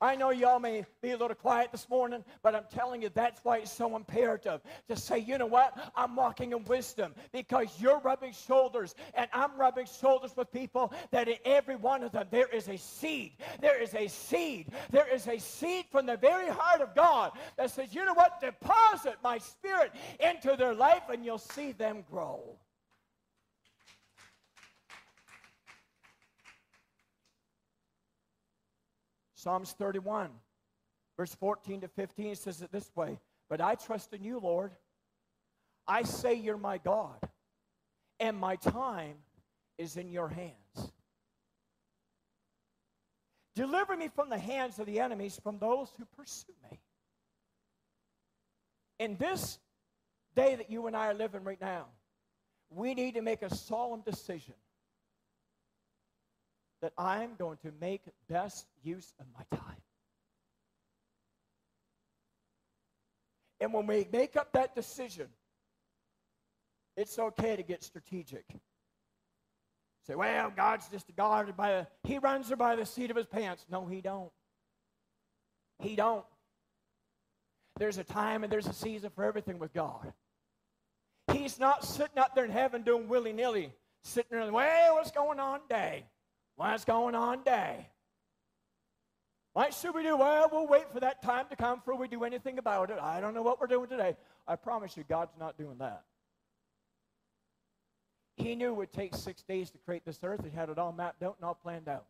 I 0.00 0.14
know 0.14 0.30
y'all 0.30 0.60
may 0.60 0.84
be 1.02 1.10
a 1.10 1.16
little 1.16 1.34
quiet 1.34 1.72
this 1.72 1.88
morning, 1.88 2.24
but 2.42 2.54
I'm 2.54 2.64
telling 2.72 3.02
you 3.02 3.10
that's 3.12 3.40
why 3.44 3.58
it's 3.58 3.72
so 3.72 3.96
imperative 3.96 4.60
to 4.88 4.96
say, 4.96 5.18
you 5.18 5.38
know 5.38 5.46
what? 5.46 5.76
I'm 5.96 6.14
walking 6.14 6.52
in 6.52 6.64
wisdom 6.64 7.14
because 7.32 7.68
you're 7.80 7.98
rubbing 7.98 8.32
shoulders 8.32 8.94
and 9.14 9.28
I'm 9.32 9.56
rubbing 9.56 9.86
shoulders 10.00 10.36
with 10.36 10.52
people 10.52 10.92
that 11.10 11.28
in 11.28 11.38
every 11.44 11.76
one 11.76 12.04
of 12.04 12.12
them 12.12 12.26
there 12.30 12.48
is 12.48 12.68
a 12.68 12.78
seed. 12.78 13.32
There 13.60 13.80
is 13.82 13.94
a 13.94 14.06
seed. 14.06 14.68
There 14.90 15.12
is 15.12 15.26
a 15.26 15.38
seed 15.38 15.86
from 15.90 16.06
the 16.06 16.16
very 16.16 16.48
heart 16.48 16.80
of 16.80 16.94
God 16.94 17.32
that 17.56 17.70
says, 17.70 17.92
you 17.92 18.04
know 18.04 18.14
what? 18.14 18.40
Deposit 18.40 19.16
my 19.24 19.38
spirit 19.38 19.92
into 20.20 20.54
their 20.56 20.74
life 20.74 21.08
and 21.10 21.24
you'll 21.24 21.38
see 21.38 21.72
them 21.72 22.04
grow. 22.08 22.56
Psalms 29.38 29.72
31, 29.78 30.30
verse 31.16 31.32
14 31.36 31.82
to 31.82 31.88
15 31.88 32.34
says 32.34 32.60
it 32.60 32.72
this 32.72 32.90
way 32.96 33.20
But 33.48 33.60
I 33.60 33.76
trust 33.76 34.12
in 34.12 34.24
you, 34.24 34.40
Lord. 34.40 34.72
I 35.86 36.02
say 36.02 36.34
you're 36.34 36.56
my 36.56 36.78
God, 36.78 37.20
and 38.18 38.36
my 38.36 38.56
time 38.56 39.14
is 39.78 39.96
in 39.96 40.10
your 40.10 40.28
hands. 40.28 40.92
Deliver 43.54 43.96
me 43.96 44.08
from 44.08 44.28
the 44.28 44.38
hands 44.38 44.80
of 44.80 44.86
the 44.86 44.98
enemies, 44.98 45.38
from 45.40 45.58
those 45.58 45.88
who 45.96 46.04
pursue 46.16 46.52
me. 46.68 46.80
In 48.98 49.16
this 49.18 49.60
day 50.34 50.56
that 50.56 50.68
you 50.68 50.88
and 50.88 50.96
I 50.96 51.06
are 51.06 51.14
living 51.14 51.44
right 51.44 51.60
now, 51.60 51.86
we 52.70 52.92
need 52.92 53.14
to 53.14 53.22
make 53.22 53.42
a 53.42 53.54
solemn 53.54 54.00
decision 54.00 54.54
that 56.82 56.92
I'm 56.96 57.30
going 57.38 57.58
to 57.58 57.72
make 57.80 58.02
best 58.28 58.66
use 58.82 59.12
of 59.18 59.26
my 59.36 59.56
time. 59.56 59.76
And 63.60 63.72
when 63.72 63.86
we 63.86 64.06
make 64.12 64.36
up 64.36 64.52
that 64.52 64.74
decision, 64.74 65.26
it's 66.96 67.18
okay 67.18 67.56
to 67.56 67.62
get 67.62 67.82
strategic. 67.82 68.44
Say, 70.06 70.14
well, 70.14 70.52
God's 70.54 70.88
just 70.88 71.08
a 71.08 71.12
God 71.12 71.56
by 71.56 71.72
the, 71.72 71.86
he 72.04 72.18
runs 72.18 72.48
her 72.50 72.56
by 72.56 72.76
the 72.76 72.86
seat 72.86 73.10
of 73.10 73.16
his 73.16 73.26
pants. 73.26 73.66
No, 73.70 73.86
he 73.86 74.00
don't. 74.00 74.30
He 75.80 75.96
don't. 75.96 76.24
There's 77.78 77.98
a 77.98 78.04
time 78.04 78.42
and 78.42 78.52
there's 78.52 78.66
a 78.66 78.72
season 78.72 79.10
for 79.10 79.24
everything 79.24 79.58
with 79.58 79.72
God. 79.72 80.12
He's 81.32 81.58
not 81.58 81.84
sitting 81.84 82.18
up 82.18 82.34
there 82.34 82.44
in 82.44 82.50
heaven 82.50 82.82
doing 82.82 83.08
willy-nilly, 83.08 83.72
sitting 84.02 84.38
there, 84.38 84.50
well, 84.50 84.94
what's 84.94 85.10
going 85.10 85.38
on 85.38 85.60
today? 85.62 86.04
What's 86.58 86.84
going 86.84 87.14
on 87.14 87.38
today? 87.38 87.86
What 89.52 89.72
should 89.72 89.94
we 89.94 90.02
do? 90.02 90.16
Well, 90.16 90.48
we'll 90.50 90.66
wait 90.66 90.92
for 90.92 90.98
that 90.98 91.22
time 91.22 91.44
to 91.50 91.56
come 91.56 91.78
before 91.78 91.96
we 91.96 92.08
do 92.08 92.24
anything 92.24 92.58
about 92.58 92.90
it. 92.90 92.98
I 93.00 93.20
don't 93.20 93.32
know 93.32 93.42
what 93.42 93.60
we're 93.60 93.68
doing 93.68 93.88
today. 93.88 94.16
I 94.44 94.56
promise 94.56 94.96
you, 94.96 95.04
God's 95.08 95.30
not 95.38 95.56
doing 95.56 95.78
that. 95.78 96.02
He 98.38 98.56
knew 98.56 98.70
it 98.70 98.76
would 98.76 98.92
take 98.92 99.14
six 99.14 99.44
days 99.44 99.70
to 99.70 99.78
create 99.78 100.04
this 100.04 100.18
earth. 100.24 100.40
He 100.42 100.50
had 100.50 100.68
it 100.68 100.80
all 100.80 100.90
mapped 100.90 101.22
out 101.22 101.36
and 101.38 101.44
all 101.44 101.54
planned 101.54 101.88
out. 101.88 102.06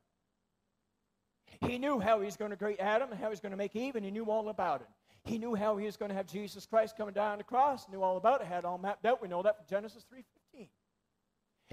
He 1.60 1.76
knew 1.76 2.00
how 2.00 2.20
he 2.20 2.24
was 2.24 2.38
going 2.38 2.50
to 2.50 2.56
create 2.56 2.80
Adam 2.80 3.10
and 3.10 3.20
how 3.20 3.26
he 3.26 3.30
was 3.30 3.40
going 3.40 3.50
to 3.52 3.58
make 3.58 3.76
Eve, 3.76 3.96
and 3.96 4.04
he 4.04 4.10
knew 4.10 4.30
all 4.30 4.48
about 4.48 4.80
it. 4.80 4.88
He 5.24 5.36
knew 5.36 5.54
how 5.56 5.76
he 5.76 5.84
was 5.84 5.98
going 5.98 6.08
to 6.08 6.14
have 6.14 6.26
Jesus 6.26 6.64
Christ 6.64 6.96
coming 6.96 7.12
down 7.12 7.36
the 7.36 7.44
cross, 7.44 7.86
knew 7.90 8.00
all 8.00 8.16
about 8.16 8.40
it, 8.40 8.46
had 8.46 8.60
it 8.60 8.64
all 8.64 8.78
mapped 8.78 9.04
out. 9.04 9.20
We 9.20 9.28
know 9.28 9.42
that 9.42 9.58
from 9.58 9.66
Genesis 9.68 10.06
3 10.08 10.24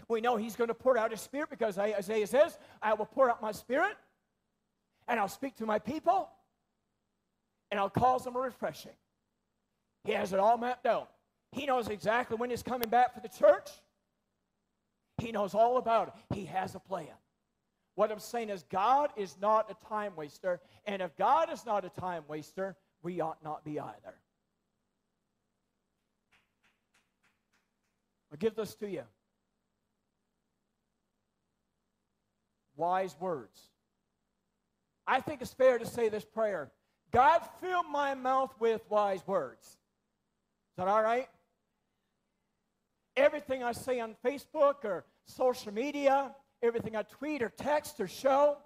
we 0.07 0.21
know 0.21 0.35
he's 0.35 0.55
going 0.55 0.67
to 0.67 0.73
pour 0.73 0.97
out 0.97 1.11
his 1.11 1.21
spirit 1.21 1.49
because 1.49 1.77
Isaiah 1.77 2.27
says, 2.27 2.57
I 2.81 2.93
will 2.93 3.05
pour 3.05 3.29
out 3.29 3.41
my 3.41 3.51
spirit 3.51 3.95
and 5.07 5.19
I'll 5.19 5.27
speak 5.27 5.55
to 5.57 5.65
my 5.65 5.79
people 5.79 6.29
and 7.71 7.79
I'll 7.79 7.89
cause 7.89 8.23
them 8.23 8.35
a 8.35 8.39
refreshing. 8.39 8.91
He 10.03 10.11
has 10.11 10.33
it 10.33 10.39
all 10.39 10.57
mapped 10.57 10.85
out. 10.85 11.09
He 11.51 11.65
knows 11.65 11.87
exactly 11.87 12.37
when 12.37 12.49
he's 12.49 12.63
coming 12.63 12.89
back 12.89 13.13
for 13.13 13.21
the 13.21 13.29
church. 13.29 13.69
He 15.17 15.31
knows 15.31 15.55
all 15.55 15.77
about 15.77 16.09
it. 16.09 16.35
He 16.35 16.45
has 16.45 16.75
a 16.75 16.79
plan. 16.79 17.07
What 17.95 18.11
I'm 18.11 18.19
saying 18.19 18.49
is, 18.49 18.63
God 18.69 19.11
is 19.15 19.37
not 19.41 19.71
a 19.71 19.87
time 19.87 20.13
waster. 20.17 20.59
And 20.85 21.01
if 21.01 21.15
God 21.15 21.51
is 21.51 21.65
not 21.65 21.85
a 21.85 21.89
time 21.89 22.23
waster, 22.27 22.75
we 23.01 23.21
ought 23.21 23.41
not 23.43 23.63
be 23.63 23.79
either. 23.79 24.15
I'll 28.31 28.37
give 28.37 28.55
this 28.55 28.75
to 28.75 28.89
you. 28.89 29.03
Wise 32.75 33.15
words. 33.19 33.59
I 35.07 35.21
think 35.21 35.41
it's 35.41 35.53
fair 35.53 35.77
to 35.77 35.85
say 35.85 36.09
this 36.09 36.25
prayer 36.25 36.71
God, 37.11 37.41
fill 37.61 37.83
my 37.83 38.13
mouth 38.13 38.53
with 38.59 38.81
wise 38.89 39.25
words. 39.25 39.65
Is 39.65 39.77
that 40.77 40.87
all 40.87 41.01
right? 41.01 41.29
Everything 43.15 43.63
I 43.63 43.71
say 43.71 43.99
on 43.99 44.15
Facebook 44.25 44.83
or 44.83 45.05
social 45.25 45.73
media, 45.73 46.35
everything 46.61 46.95
I 46.95 47.03
tweet 47.03 47.41
or 47.41 47.49
text 47.49 48.01
or 48.01 48.07
show, 48.07 48.57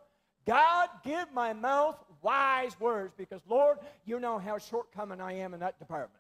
God, 0.48 0.90
give 1.04 1.32
my 1.32 1.54
mouth 1.54 2.04
wise 2.24 2.80
words 2.80 3.14
because, 3.16 3.42
Lord, 3.48 3.78
you 4.06 4.20
know 4.20 4.40
how 4.40 4.58
shortcoming 4.58 5.22
I 5.22 5.34
am 5.34 5.54
in 5.54 5.60
that 5.60 5.78
department. 5.78 6.19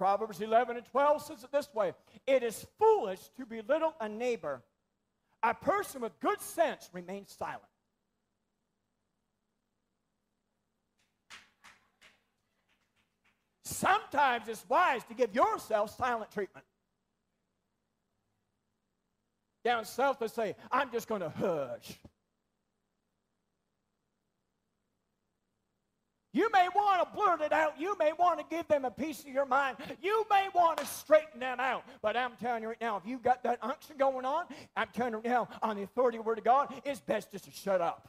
Proverbs 0.00 0.40
11 0.40 0.78
and 0.78 0.86
12 0.86 1.22
says 1.22 1.44
it 1.44 1.52
this 1.52 1.68
way 1.74 1.92
It 2.26 2.42
is 2.42 2.66
foolish 2.78 3.20
to 3.36 3.44
belittle 3.44 3.94
a 4.00 4.08
neighbor. 4.08 4.62
A 5.42 5.52
person 5.52 6.00
with 6.00 6.18
good 6.20 6.40
sense 6.40 6.88
remains 6.94 7.36
silent. 7.38 7.60
Sometimes 13.62 14.48
it's 14.48 14.64
wise 14.70 15.04
to 15.04 15.12
give 15.12 15.34
yourself 15.34 15.94
silent 15.94 16.30
treatment. 16.30 16.64
Down 19.66 19.84
south, 19.84 20.18
they 20.18 20.28
say, 20.28 20.56
I'm 20.72 20.90
just 20.90 21.08
going 21.08 21.20
to 21.20 21.28
hush. 21.28 22.00
You 26.32 26.48
may 26.52 26.68
want 26.74 27.02
to 27.02 27.16
blurt 27.16 27.40
it 27.40 27.52
out. 27.52 27.74
You 27.78 27.96
may 27.98 28.12
want 28.12 28.38
to 28.38 28.44
give 28.48 28.68
them 28.68 28.84
a 28.84 28.90
piece 28.90 29.20
of 29.20 29.28
your 29.28 29.46
mind. 29.46 29.78
You 30.00 30.24
may 30.30 30.46
want 30.54 30.78
to 30.78 30.86
straighten 30.86 31.40
them 31.40 31.58
out. 31.58 31.84
But 32.02 32.16
I'm 32.16 32.32
telling 32.40 32.62
you 32.62 32.68
right 32.68 32.80
now, 32.80 32.96
if 32.96 33.02
you've 33.04 33.22
got 33.22 33.42
that 33.42 33.58
unction 33.62 33.96
going 33.96 34.24
on, 34.24 34.44
I'm 34.76 34.88
telling 34.94 35.12
you 35.12 35.18
right 35.18 35.26
now, 35.26 35.48
on 35.60 35.76
the 35.76 35.82
authority 35.82 36.18
of 36.18 36.24
the 36.24 36.28
Word 36.28 36.38
of 36.38 36.44
God, 36.44 36.72
it's 36.84 37.00
best 37.00 37.32
just 37.32 37.44
to 37.44 37.50
shut 37.50 37.80
up. 37.80 38.08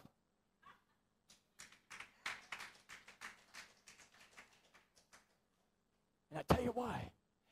And 6.29 6.39
I 6.39 6.53
tell 6.53 6.63
you 6.63 6.71
why. 6.71 7.09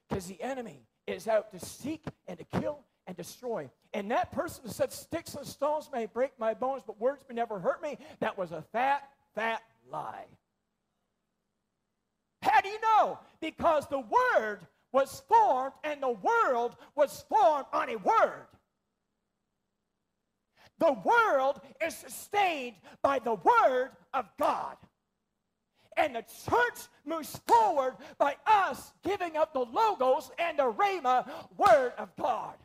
Because 0.08 0.28
the 0.28 0.42
enemy 0.42 0.86
is 1.08 1.28
out 1.28 1.52
to 1.52 1.66
seek 1.66 2.04
and 2.28 2.38
to 2.38 2.46
kill 2.60 2.80
and 3.08 3.18
destroy. 3.18 3.70
And 3.94 4.12
that 4.12 4.32
person 4.32 4.64
that 4.66 4.74
said, 4.74 4.94
Sticks 4.94 5.34
and 5.34 5.46
stones 5.46 5.90
may 5.92 6.06
break 6.06 6.32
my 6.40 6.54
bones, 6.54 6.84
but 6.86 7.00
words 7.00 7.24
may 7.28 7.34
never 7.34 7.60
hurt 7.60 7.82
me, 7.82 7.98
that 8.20 8.38
was 8.38 8.52
a 8.52 8.62
fat, 8.72 9.10
fat 9.34 9.62
lie. 9.92 10.26
How 12.60 12.64
do 12.64 12.70
you 12.72 12.82
know? 12.82 13.20
Because 13.40 13.88
the 13.88 14.02
Word 14.02 14.60
was 14.92 15.24
formed 15.30 15.72
and 15.86 16.04
the 16.04 16.10
world 16.10 16.76
was 16.94 17.24
formed 17.30 17.64
on 17.72 17.88
a 17.88 17.96
Word. 17.96 18.48
The 20.78 20.92
world 20.92 21.62
is 21.82 21.96
sustained 21.96 22.76
by 23.02 23.20
the 23.20 23.36
Word 23.36 23.92
of 24.14 24.26
God. 24.38 24.76
And 25.96 26.18
the 26.18 26.26
church 26.50 26.80
moves 27.06 27.40
forward 27.48 27.96
by 28.18 28.36
us 28.46 28.92
giving 29.06 29.38
up 29.38 29.54
the 29.54 29.62
logos 29.62 30.30
and 30.38 30.60
the 30.60 30.70
Rhema 30.70 31.30
Word 31.56 31.94
of 31.98 32.10
God. 32.18 32.56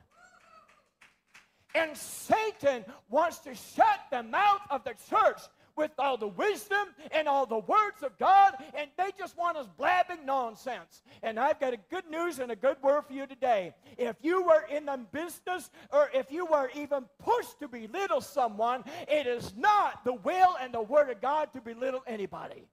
And 1.77 1.97
Satan 1.97 2.85
wants 3.11 3.39
to 3.41 3.55
shut 3.55 4.01
the 4.11 4.25
mouth 4.25 4.63
of 4.71 4.83
the 4.83 4.95
church 5.09 5.39
with 5.77 5.91
all 5.99 6.17
the 6.17 6.29
wisdom 6.29 6.89
and 7.11 7.29
all 7.29 7.47
the 7.47 7.59
words 7.59 8.03
of 8.03 8.17
God, 8.19 8.55
and 8.75 8.89
they 8.97 9.11
just 9.19 9.37
want 9.37 9.57
us 9.57 9.67
blabbing 9.77 10.25
nonsense. 10.25 11.03
And 11.23 11.39
I've 11.39 11.61
got 11.61 11.75
a 11.75 11.79
good 11.91 12.09
news 12.11 12.39
and 12.39 12.51
a 12.51 12.57
good 12.57 12.77
word 12.83 13.05
for 13.07 13.13
you 13.13 13.27
today. 13.27 13.75
If 13.99 14.17
you 14.23 14.43
were 14.45 14.65
in 14.71 14.87
the 14.87 14.99
business 15.13 15.71
or 15.93 16.11
if 16.15 16.31
you 16.31 16.47
were 16.47 16.71
even 16.75 17.05
pushed 17.19 17.59
to 17.61 17.69
belittle 17.69 18.21
someone, 18.21 18.85
it 19.09 19.27
is 19.27 19.55
not 19.57 20.05
the 20.05 20.15
will 20.15 20.57
and 20.61 20.73
the 20.73 20.83
word 20.83 21.11
of 21.11 21.21
God 21.21 21.53
to 21.53 21.61
belittle 21.61 22.03
anybody. 22.07 22.67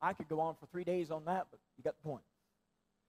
I 0.00 0.12
could 0.12 0.28
go 0.28 0.40
on 0.40 0.54
for 0.54 0.66
three 0.66 0.84
days 0.84 1.10
on 1.10 1.24
that, 1.24 1.48
but 1.50 1.58
you 1.76 1.82
got 1.82 1.96
the 2.00 2.08
point. 2.08 2.22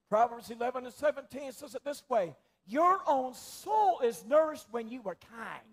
Proverbs 0.10 0.50
11 0.50 0.86
and 0.86 0.94
17 0.94 1.52
says 1.52 1.76
it 1.76 1.84
this 1.86 2.04
way 2.10 2.36
Your 2.70 3.00
own 3.08 3.34
soul 3.34 4.00
is 4.02 4.24
nourished 4.28 4.68
when 4.70 4.90
you 4.90 5.02
are 5.06 5.18
kind. 5.36 5.64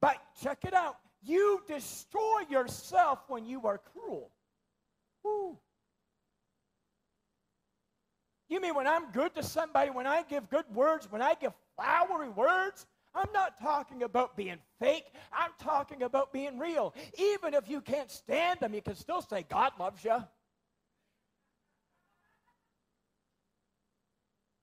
But 0.00 0.16
check 0.42 0.64
it 0.64 0.74
out. 0.74 0.96
You 1.22 1.62
destroy 1.68 2.40
yourself 2.50 3.20
when 3.28 3.46
you 3.46 3.64
are 3.64 3.78
cruel. 3.78 4.32
Woo. 5.22 5.56
You 8.48 8.60
mean 8.60 8.74
when 8.74 8.88
I'm 8.88 9.12
good 9.12 9.36
to 9.36 9.44
somebody, 9.44 9.90
when 9.90 10.08
I 10.08 10.24
give 10.24 10.50
good 10.50 10.64
words, 10.74 11.06
when 11.10 11.22
I 11.22 11.34
give 11.40 11.52
flowery 11.76 12.28
words, 12.30 12.84
I'm 13.14 13.30
not 13.32 13.60
talking 13.60 14.02
about 14.02 14.36
being 14.36 14.58
fake. 14.80 15.04
I'm 15.32 15.50
talking 15.60 16.02
about 16.02 16.32
being 16.32 16.58
real. 16.58 16.92
Even 17.16 17.54
if 17.54 17.68
you 17.68 17.80
can't 17.80 18.10
stand 18.10 18.58
them, 18.58 18.74
you 18.74 18.82
can 18.82 18.96
still 18.96 19.22
say, 19.22 19.44
God 19.48 19.72
loves 19.78 20.04
you. 20.04 20.24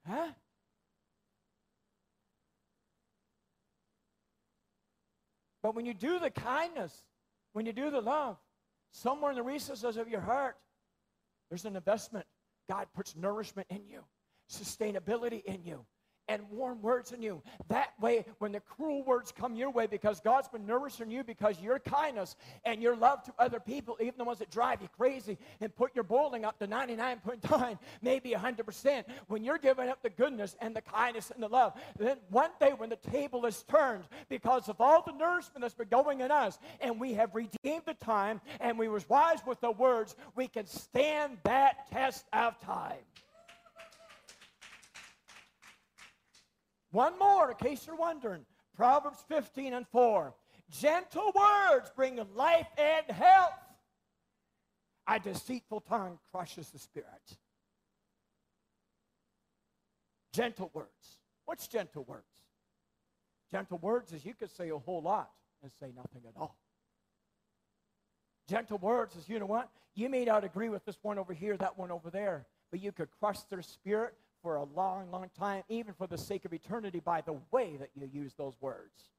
Huh? 0.08 0.28
But 5.62 5.74
when 5.74 5.84
you 5.84 5.94
do 5.94 6.18
the 6.18 6.30
kindness, 6.30 7.04
when 7.52 7.66
you 7.66 7.72
do 7.72 7.90
the 7.90 8.00
love, 8.00 8.38
somewhere 8.92 9.30
in 9.30 9.36
the 9.36 9.42
recesses 9.42 9.96
of 9.96 10.08
your 10.08 10.20
heart, 10.20 10.56
there's 11.50 11.64
an 11.64 11.76
investment. 11.76 12.26
God 12.68 12.86
puts 12.94 13.14
nourishment 13.14 13.66
in 13.68 13.82
you, 13.86 14.00
sustainability 14.50 15.44
in 15.44 15.64
you 15.64 15.84
and 16.30 16.48
warm 16.48 16.80
words 16.80 17.10
in 17.10 17.20
you. 17.20 17.42
That 17.68 17.92
way, 18.00 18.24
when 18.38 18.52
the 18.52 18.60
cruel 18.60 19.02
words 19.02 19.32
come 19.36 19.56
your 19.56 19.70
way, 19.70 19.88
because 19.88 20.20
God's 20.20 20.46
been 20.46 20.64
nourishing 20.64 21.10
you 21.10 21.24
because 21.24 21.60
your 21.60 21.80
kindness 21.80 22.36
and 22.64 22.80
your 22.80 22.94
love 22.94 23.24
to 23.24 23.34
other 23.36 23.58
people, 23.58 23.96
even 24.00 24.14
the 24.16 24.24
ones 24.24 24.38
that 24.38 24.48
drive 24.48 24.80
you 24.80 24.88
crazy 24.96 25.36
and 25.60 25.74
put 25.74 25.92
your 25.92 26.04
bowling 26.04 26.44
up 26.44 26.56
to 26.60 26.68
99.9, 26.68 27.78
maybe 28.00 28.30
100%, 28.30 29.04
when 29.26 29.42
you're 29.42 29.58
giving 29.58 29.88
up 29.88 30.02
the 30.02 30.10
goodness 30.10 30.56
and 30.60 30.74
the 30.74 30.80
kindness 30.80 31.32
and 31.32 31.42
the 31.42 31.48
love, 31.48 31.72
then 31.98 32.16
one 32.28 32.50
day 32.60 32.74
when 32.76 32.90
the 32.90 33.10
table 33.10 33.44
is 33.44 33.64
turned 33.64 34.04
because 34.28 34.68
of 34.68 34.80
all 34.80 35.02
the 35.02 35.12
nourishment 35.12 35.62
that's 35.62 35.74
been 35.74 35.88
going 35.88 36.20
in 36.20 36.30
us, 36.30 36.60
and 36.80 37.00
we 37.00 37.12
have 37.14 37.34
redeemed 37.34 37.82
the 37.86 37.94
time 37.94 38.40
and 38.60 38.78
we 38.78 38.86
was 38.86 39.08
wise 39.08 39.40
with 39.44 39.60
the 39.60 39.72
words, 39.72 40.14
we 40.36 40.46
can 40.46 40.66
stand 40.66 41.38
that 41.42 41.90
test 41.90 42.24
of 42.32 42.60
time. 42.60 42.98
One 46.90 47.18
more, 47.18 47.50
in 47.50 47.56
case 47.56 47.86
you're 47.86 47.96
wondering 47.96 48.44
Proverbs 48.76 49.22
15 49.28 49.74
and 49.74 49.86
4. 49.88 50.34
Gentle 50.70 51.32
words 51.34 51.90
bring 51.94 52.20
life 52.34 52.66
and 52.78 53.16
health. 53.16 53.52
A 55.06 55.18
deceitful 55.18 55.80
tongue 55.80 56.18
crushes 56.30 56.70
the 56.70 56.78
spirit. 56.78 57.36
Gentle 60.32 60.70
words. 60.72 61.18
What's 61.44 61.66
gentle 61.66 62.04
words? 62.04 62.24
Gentle 63.52 63.78
words 63.78 64.12
is 64.12 64.24
you 64.24 64.34
could 64.34 64.50
say 64.50 64.70
a 64.70 64.78
whole 64.78 65.02
lot 65.02 65.30
and 65.62 65.72
say 65.80 65.92
nothing 65.96 66.22
at 66.28 66.40
all. 66.40 66.56
Gentle 68.48 68.78
words 68.78 69.16
is, 69.16 69.28
you 69.28 69.38
know 69.38 69.46
what? 69.46 69.68
You 69.94 70.08
may 70.08 70.24
not 70.24 70.44
agree 70.44 70.68
with 70.68 70.84
this 70.84 70.98
one 71.02 71.18
over 71.18 71.32
here, 71.32 71.56
that 71.56 71.76
one 71.76 71.90
over 71.90 72.10
there, 72.10 72.46
but 72.70 72.80
you 72.80 72.92
could 72.92 73.08
crush 73.18 73.40
their 73.50 73.62
spirit 73.62 74.14
for 74.42 74.56
a 74.56 74.64
long, 74.64 75.10
long 75.10 75.30
time, 75.38 75.62
even 75.68 75.94
for 75.94 76.06
the 76.06 76.18
sake 76.18 76.44
of 76.44 76.52
eternity, 76.52 77.00
by 77.00 77.20
the 77.20 77.36
way 77.50 77.76
that 77.78 77.90
you 77.94 78.08
use 78.12 78.34
those 78.34 78.54
words. 78.60 79.10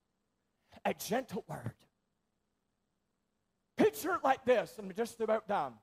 A 0.85 0.93
gentle 0.93 1.43
word. 1.47 1.73
Picture 3.77 4.13
it 4.13 4.23
like 4.23 4.45
this, 4.45 4.73
I'm 4.77 4.91
just 4.95 5.19
about 5.21 5.47
done. 5.47 5.73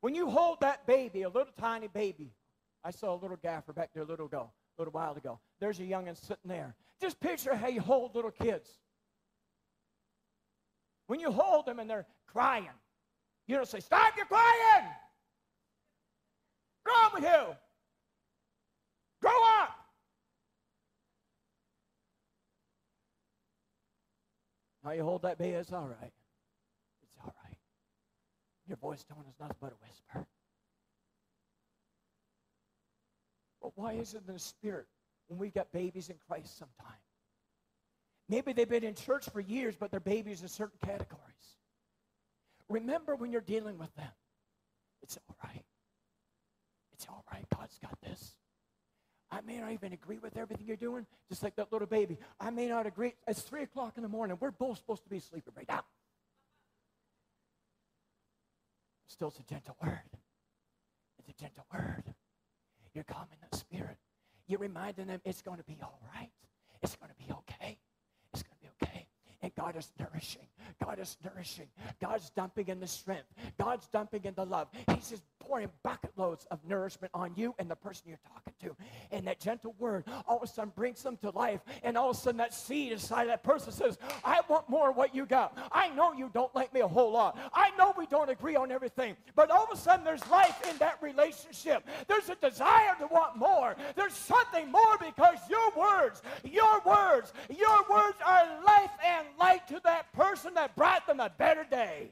When 0.00 0.14
you 0.14 0.30
hold 0.30 0.60
that 0.60 0.86
baby, 0.86 1.22
a 1.22 1.28
little 1.28 1.52
tiny 1.58 1.88
baby, 1.88 2.32
I 2.84 2.90
saw 2.90 3.14
a 3.14 3.18
little 3.18 3.38
gaffer 3.42 3.72
back 3.72 3.90
there 3.94 4.02
a 4.02 4.06
little 4.06 4.26
ago, 4.26 4.50
a 4.76 4.80
little 4.80 4.92
while 4.92 5.16
ago. 5.16 5.40
There's 5.60 5.80
a 5.80 5.82
youngin 5.82 6.16
sitting 6.16 6.48
there. 6.48 6.74
Just 7.00 7.18
picture 7.20 7.54
how 7.54 7.68
you 7.68 7.80
hold 7.80 8.14
little 8.14 8.30
kids. 8.30 8.68
When 11.06 11.20
you 11.20 11.30
hold 11.30 11.66
them 11.66 11.78
and 11.78 11.88
they're 11.88 12.06
crying, 12.26 12.68
you 13.46 13.56
don't 13.56 13.68
say, 13.68 13.80
Stop 13.80 14.16
your 14.16 14.26
crying! 14.26 14.90
What's 16.84 16.96
wrong 16.96 17.10
with 17.14 17.24
you? 17.24 17.56
Grow 19.20 19.42
up. 19.60 19.70
Now 24.86 24.92
you 24.92 25.02
hold 25.02 25.22
that 25.22 25.36
baby, 25.36 25.56
it's 25.56 25.72
all 25.72 25.88
right. 25.88 26.12
It's 27.02 27.18
all 27.20 27.34
right. 27.44 27.56
Your 28.68 28.76
voice 28.76 29.02
tone 29.02 29.24
is 29.28 29.34
nothing 29.40 29.56
but 29.60 29.72
a 29.72 29.84
whisper. 29.84 30.28
But 33.60 33.72
why 33.74 33.94
is 33.94 34.14
it 34.14 34.22
in 34.28 34.32
the 34.32 34.38
spirit 34.38 34.86
when 35.26 35.40
we've 35.40 35.52
got 35.52 35.72
babies 35.72 36.08
in 36.08 36.14
Christ 36.28 36.56
sometime? 36.56 37.00
Maybe 38.28 38.52
they've 38.52 38.68
been 38.68 38.84
in 38.84 38.94
church 38.94 39.28
for 39.28 39.40
years, 39.40 39.74
but 39.74 39.90
they're 39.90 39.98
babies 39.98 40.42
in 40.42 40.48
certain 40.48 40.78
categories. 40.84 41.20
Remember 42.68 43.16
when 43.16 43.32
you're 43.32 43.40
dealing 43.40 43.78
with 43.78 43.92
them, 43.96 44.12
it's 45.02 45.18
all 45.28 45.36
right. 45.42 45.64
It's 46.92 47.08
all 47.08 47.24
right. 47.32 47.44
God's 47.56 47.76
got 47.80 48.00
this. 48.02 48.36
I 49.36 49.40
may 49.46 49.58
not 49.58 49.72
even 49.72 49.92
agree 49.92 50.18
with 50.18 50.38
everything 50.38 50.66
you're 50.66 50.76
doing, 50.76 51.04
just 51.28 51.42
like 51.42 51.56
that 51.56 51.70
little 51.70 51.86
baby. 51.86 52.16
I 52.40 52.48
may 52.48 52.68
not 52.68 52.86
agree. 52.86 53.12
It's 53.28 53.42
3 53.42 53.64
o'clock 53.64 53.92
in 53.98 54.02
the 54.02 54.08
morning. 54.08 54.38
We're 54.40 54.50
both 54.50 54.78
supposed 54.78 55.02
to 55.02 55.10
be 55.10 55.18
sleeping 55.18 55.52
right 55.54 55.68
now. 55.68 55.84
Still, 59.08 59.28
it's 59.28 59.38
a 59.38 59.42
gentle 59.42 59.76
word. 59.82 60.00
It's 61.18 61.28
a 61.28 61.34
gentle 61.38 61.66
word. 61.70 62.04
You're 62.94 63.04
calming 63.04 63.36
the 63.50 63.58
spirit. 63.58 63.98
You're 64.46 64.60
reminding 64.60 65.08
them 65.08 65.20
it's 65.22 65.42
going 65.42 65.58
to 65.58 65.64
be 65.64 65.76
all 65.82 66.00
right. 66.14 66.30
It's 66.82 66.96
going 66.96 67.10
to 67.10 67.26
be 67.26 67.30
okay. 67.30 67.76
It's 68.32 68.42
going 68.42 68.56
to 68.58 68.62
be 68.62 68.70
okay. 68.82 69.06
And 69.42 69.54
God 69.54 69.76
is 69.76 69.90
nourishing. 69.98 70.46
God 70.82 70.98
is 70.98 71.16
nourishing. 71.24 71.66
God's 72.00 72.30
dumping 72.30 72.68
in 72.68 72.80
the 72.80 72.86
strength. 72.86 73.26
God's 73.58 73.86
dumping 73.88 74.24
in 74.24 74.34
the 74.34 74.44
love. 74.44 74.68
He's 74.94 75.10
just 75.10 75.22
pouring 75.38 75.70
bucket 75.82 76.10
loads 76.16 76.46
of 76.50 76.58
nourishment 76.68 77.10
on 77.14 77.32
you 77.36 77.54
and 77.58 77.70
the 77.70 77.76
person 77.76 78.04
you're 78.08 78.18
talking 78.34 78.52
to. 78.62 78.76
And 79.14 79.26
that 79.26 79.40
gentle 79.40 79.74
word 79.78 80.04
all 80.26 80.38
of 80.38 80.42
a 80.42 80.46
sudden 80.46 80.72
brings 80.74 81.02
them 81.02 81.16
to 81.18 81.30
life. 81.30 81.60
And 81.82 81.96
all 81.96 82.10
of 82.10 82.16
a 82.16 82.20
sudden 82.20 82.38
that 82.38 82.52
seed 82.52 82.92
inside 82.92 83.28
that 83.28 83.44
person 83.44 83.72
says, 83.72 83.98
I 84.24 84.40
want 84.48 84.68
more 84.68 84.90
of 84.90 84.96
what 84.96 85.14
you 85.14 85.26
got. 85.26 85.56
I 85.70 85.88
know 85.90 86.12
you 86.12 86.30
don't 86.32 86.54
like 86.54 86.74
me 86.74 86.80
a 86.80 86.88
whole 86.88 87.12
lot. 87.12 87.38
I 87.52 87.70
know 87.78 87.94
we 87.96 88.06
don't 88.06 88.30
agree 88.30 88.56
on 88.56 88.72
everything. 88.72 89.16
But 89.34 89.50
all 89.50 89.64
of 89.64 89.70
a 89.72 89.80
sudden 89.80 90.04
there's 90.04 90.26
life 90.30 90.60
in 90.68 90.76
that 90.78 90.98
relationship. 91.00 91.86
There's 92.08 92.28
a 92.28 92.34
desire 92.36 92.96
to 92.98 93.06
want 93.06 93.36
more. 93.36 93.76
There's 93.94 94.14
something 94.14 94.70
more 94.70 94.98
because 94.98 95.38
your 95.48 95.70
words, 95.76 96.22
your 96.44 96.80
words, 96.84 97.32
your 97.56 97.84
words 97.88 98.16
are 98.24 98.64
life 98.64 98.90
and 99.04 99.25
light 99.38 99.66
to 99.68 99.80
that 99.84 100.12
person 100.12 100.54
that 100.54 100.76
brought 100.76 101.06
them 101.06 101.20
a 101.20 101.30
better 101.30 101.64
day. 101.64 102.10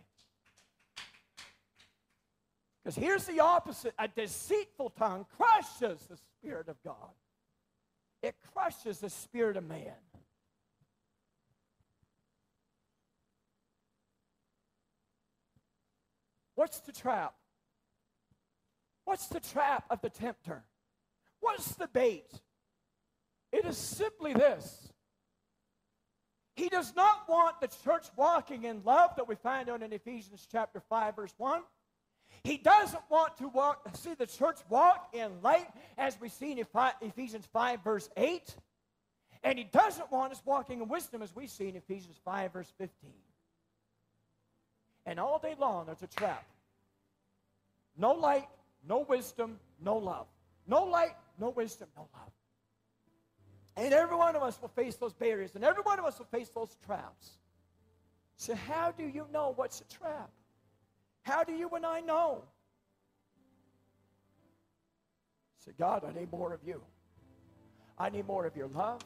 Because 2.82 2.96
here's 2.96 3.24
the 3.24 3.40
opposite 3.40 3.94
a 3.98 4.08
deceitful 4.08 4.90
tongue 4.90 5.26
crushes 5.36 6.06
the 6.08 6.16
Spirit 6.16 6.68
of 6.68 6.76
God, 6.84 7.10
it 8.22 8.34
crushes 8.52 9.00
the 9.00 9.10
spirit 9.10 9.56
of 9.56 9.64
man. 9.64 9.92
What's 16.54 16.80
the 16.80 16.92
trap? 16.92 17.34
What's 19.04 19.26
the 19.26 19.40
trap 19.40 19.84
of 19.90 20.00
the 20.00 20.10
tempter? 20.10 20.62
What's 21.40 21.74
the 21.74 21.88
bait? 21.88 22.30
It 23.52 23.64
is 23.64 23.76
simply 23.76 24.32
this. 24.32 24.93
He 26.54 26.68
does 26.68 26.94
not 26.94 27.28
want 27.28 27.60
the 27.60 27.68
church 27.84 28.06
walking 28.16 28.64
in 28.64 28.82
love 28.84 29.16
that 29.16 29.26
we 29.26 29.34
find 29.34 29.68
out 29.68 29.82
in 29.82 29.92
Ephesians 29.92 30.46
chapter 30.50 30.80
5 30.88 31.16
verse 31.16 31.34
1. 31.36 31.62
He 32.42 32.56
doesn't 32.56 33.02
want 33.08 33.36
to 33.38 33.48
walk, 33.48 33.88
see 33.94 34.14
the 34.14 34.26
church 34.26 34.58
walk 34.68 35.08
in 35.12 35.30
light 35.42 35.68
as 35.96 36.18
we 36.20 36.28
see 36.28 36.52
in 36.52 36.66
Ephesians 37.00 37.46
5, 37.52 37.84
verse 37.84 38.10
8. 38.16 38.54
And 39.44 39.58
he 39.58 39.64
doesn't 39.64 40.10
want 40.10 40.32
us 40.32 40.42
walking 40.44 40.80
in 40.80 40.88
wisdom 40.88 41.22
as 41.22 41.34
we 41.34 41.46
see 41.46 41.68
in 41.68 41.76
Ephesians 41.76 42.16
5, 42.24 42.52
verse 42.52 42.72
15. 42.78 43.10
And 45.06 45.20
all 45.20 45.38
day 45.38 45.54
long, 45.58 45.86
there's 45.86 46.02
a 46.02 46.06
trap. 46.06 46.44
No 47.96 48.12
light, 48.12 48.48
no 48.86 49.06
wisdom, 49.08 49.58
no 49.80 49.96
love. 49.96 50.26
No 50.66 50.84
light, 50.84 51.14
no 51.38 51.50
wisdom, 51.50 51.88
no 51.96 52.08
love. 52.14 52.32
And 53.76 53.92
every 53.92 54.16
one 54.16 54.36
of 54.36 54.42
us 54.42 54.60
will 54.60 54.68
face 54.68 54.96
those 54.96 55.12
barriers, 55.12 55.54
and 55.54 55.64
every 55.64 55.82
one 55.82 55.98
of 55.98 56.04
us 56.04 56.18
will 56.18 56.26
face 56.26 56.48
those 56.48 56.76
traps. 56.86 57.38
So, 58.36 58.54
how 58.54 58.92
do 58.92 59.04
you 59.04 59.26
know 59.32 59.52
what's 59.56 59.80
a 59.80 59.84
trap? 59.84 60.30
How 61.22 61.42
do 61.42 61.52
you 61.52 61.68
and 61.70 61.84
I 61.84 62.00
know? 62.00 62.44
Say, 65.64 65.72
God, 65.78 66.04
I 66.04 66.18
need 66.18 66.30
more 66.30 66.52
of 66.52 66.60
you. 66.64 66.82
I 67.98 68.10
need 68.10 68.26
more 68.26 68.44
of 68.44 68.56
your 68.56 68.68
love. 68.68 69.00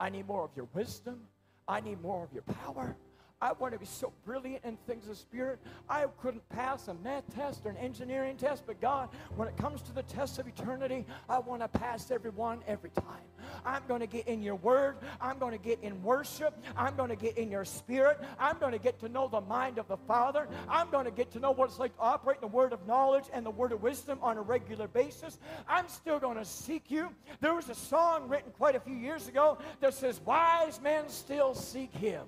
I 0.00 0.08
need 0.08 0.26
more 0.26 0.44
of 0.44 0.50
your 0.56 0.68
wisdom. 0.72 1.20
I 1.68 1.80
need 1.80 2.00
more 2.00 2.24
of 2.24 2.32
your 2.32 2.42
power. 2.42 2.96
I 3.44 3.52
want 3.52 3.74
to 3.74 3.78
be 3.78 3.84
so 3.84 4.10
brilliant 4.24 4.64
in 4.64 4.78
things 4.86 5.06
of 5.06 5.18
spirit. 5.18 5.58
I 5.86 6.06
couldn't 6.22 6.48
pass 6.48 6.88
a 6.88 6.94
math 6.94 7.24
test 7.34 7.66
or 7.66 7.72
an 7.72 7.76
engineering 7.76 8.38
test, 8.38 8.62
but 8.66 8.80
God, 8.80 9.10
when 9.36 9.48
it 9.48 9.56
comes 9.58 9.82
to 9.82 9.92
the 9.92 10.02
test 10.04 10.38
of 10.38 10.48
eternity, 10.48 11.04
I 11.28 11.40
want 11.40 11.60
to 11.60 11.68
pass 11.68 12.10
every 12.10 12.30
one 12.30 12.62
every 12.66 12.88
time. 12.88 13.20
I'm 13.66 13.82
going 13.86 14.00
to 14.00 14.06
get 14.06 14.28
in 14.28 14.42
your 14.42 14.54
word. 14.54 14.96
I'm 15.20 15.38
going 15.38 15.52
to 15.52 15.62
get 15.62 15.78
in 15.82 16.02
worship. 16.02 16.58
I'm 16.74 16.96
going 16.96 17.10
to 17.10 17.16
get 17.16 17.36
in 17.36 17.50
your 17.50 17.66
spirit. 17.66 18.18
I'm 18.38 18.56
going 18.58 18.72
to 18.72 18.78
get 18.78 18.98
to 19.00 19.10
know 19.10 19.28
the 19.28 19.42
mind 19.42 19.76
of 19.76 19.88
the 19.88 19.98
Father. 19.98 20.48
I'm 20.66 20.88
going 20.88 21.04
to 21.04 21.10
get 21.10 21.30
to 21.32 21.38
know 21.38 21.50
what 21.50 21.68
it's 21.68 21.78
like 21.78 21.94
to 21.96 22.02
operate 22.02 22.38
in 22.38 22.48
the 22.48 22.56
word 22.56 22.72
of 22.72 22.86
knowledge 22.86 23.24
and 23.30 23.44
the 23.44 23.50
word 23.50 23.72
of 23.72 23.82
wisdom 23.82 24.18
on 24.22 24.38
a 24.38 24.42
regular 24.42 24.88
basis. 24.88 25.38
I'm 25.68 25.88
still 25.88 26.18
going 26.18 26.38
to 26.38 26.46
seek 26.46 26.90
you. 26.90 27.10
There 27.42 27.52
was 27.52 27.68
a 27.68 27.74
song 27.74 28.26
written 28.26 28.52
quite 28.52 28.74
a 28.74 28.80
few 28.80 28.96
years 28.96 29.28
ago 29.28 29.58
that 29.80 29.92
says, 29.92 30.18
Wise 30.24 30.80
men 30.80 31.10
still 31.10 31.54
seek 31.54 31.92
him. 31.92 32.22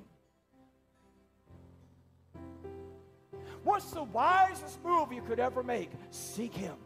What's 3.67 3.91
the 3.91 4.05
wisest 4.05 4.79
move 4.85 5.13
you 5.13 5.23
could 5.23 5.41
ever 5.41 5.61
make? 5.65 5.91
Seek 6.13 6.55
Him. 6.55 6.77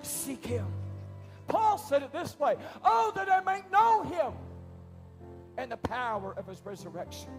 Seek 0.00 0.46
Him. 0.46 0.64
Paul 1.48 1.76
said 1.76 2.04
it 2.04 2.12
this 2.12 2.38
way 2.38 2.54
Oh, 2.84 3.10
that 3.16 3.28
I 3.28 3.40
might 3.40 3.68
know 3.72 4.04
Him 4.04 4.32
and 5.58 5.72
the 5.72 5.76
power 5.76 6.34
of 6.36 6.46
His 6.46 6.64
resurrection. 6.64 7.30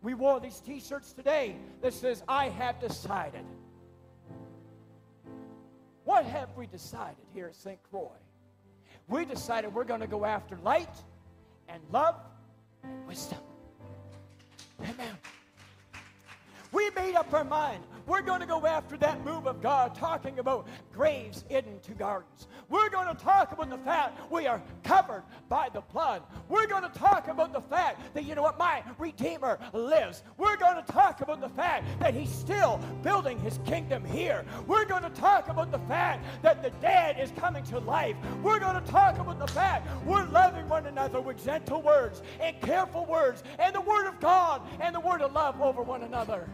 We 0.00 0.14
wore 0.14 0.40
these 0.40 0.60
t 0.60 0.80
shirts 0.80 1.12
today 1.12 1.56
that 1.82 1.92
says, 1.92 2.22
I 2.26 2.48
have 2.48 2.80
decided. 2.80 3.44
What 6.04 6.24
have 6.24 6.48
we 6.56 6.66
decided 6.66 7.26
here 7.34 7.48
at 7.48 7.54
St. 7.54 7.78
Croix? 7.90 8.08
We 9.06 9.26
decided 9.26 9.74
we're 9.74 9.84
going 9.84 10.00
to 10.00 10.06
go 10.06 10.24
after 10.24 10.56
light 10.64 10.96
and 11.68 11.82
love 11.92 12.16
and 12.84 13.06
wisdom. 13.06 13.40
Amen. 14.80 15.18
We 16.72 16.90
made 16.90 17.14
up 17.14 17.32
our 17.32 17.44
mind. 17.44 17.82
We're 18.06 18.22
going 18.22 18.40
to 18.40 18.46
go 18.46 18.66
after 18.66 18.96
that 18.98 19.24
move 19.24 19.46
of 19.46 19.62
God, 19.62 19.94
talking 19.94 20.38
about 20.38 20.66
graves 20.92 21.44
into 21.48 21.92
gardens. 21.92 22.48
We're 22.68 22.88
going 22.88 23.06
to 23.06 23.22
talk 23.22 23.52
about 23.52 23.70
the 23.70 23.78
fact 23.78 24.18
we 24.32 24.46
are 24.46 24.60
covered 24.82 25.22
by 25.48 25.68
the 25.72 25.80
blood. 25.80 26.22
We're 26.48 26.66
going 26.66 26.82
to 26.82 26.98
talk 26.98 27.28
about 27.28 27.52
the 27.52 27.60
fact 27.60 28.14
that, 28.14 28.24
you 28.24 28.34
know 28.34 28.42
what, 28.42 28.58
my 28.58 28.82
Redeemer 28.98 29.58
lives. 29.72 30.22
We're 30.38 30.56
going 30.56 30.76
to 30.76 30.92
talk 30.92 31.20
about 31.20 31.40
the 31.40 31.48
fact 31.50 31.86
that 32.00 32.14
He's 32.14 32.30
still 32.30 32.80
building 33.02 33.38
His 33.38 33.58
kingdom 33.64 34.04
here. 34.04 34.44
We're 34.66 34.86
going 34.86 35.02
to 35.02 35.10
talk 35.10 35.48
about 35.48 35.70
the 35.70 35.78
fact 35.80 36.24
that 36.42 36.62
the 36.62 36.70
dead 36.80 37.18
is 37.20 37.32
coming 37.32 37.64
to 37.64 37.78
life. 37.78 38.16
We're 38.42 38.60
going 38.60 38.82
to 38.82 38.90
talk 38.90 39.18
about 39.18 39.38
the 39.38 39.48
fact 39.48 39.86
we're 40.04 40.26
loving 40.26 40.68
one 40.68 40.86
another 40.86 41.20
with 41.20 41.44
gentle 41.44 41.82
words 41.82 42.22
and 42.40 42.60
careful 42.60 43.06
words 43.06 43.42
and 43.58 43.74
the 43.74 43.80
Word 43.80 44.08
of 44.08 44.18
God 44.20 44.62
and 44.80 44.94
the 44.94 45.00
Word 45.00 45.22
of 45.22 45.32
love 45.32 45.60
over 45.60 45.82
one 45.82 46.02
another. 46.02 46.48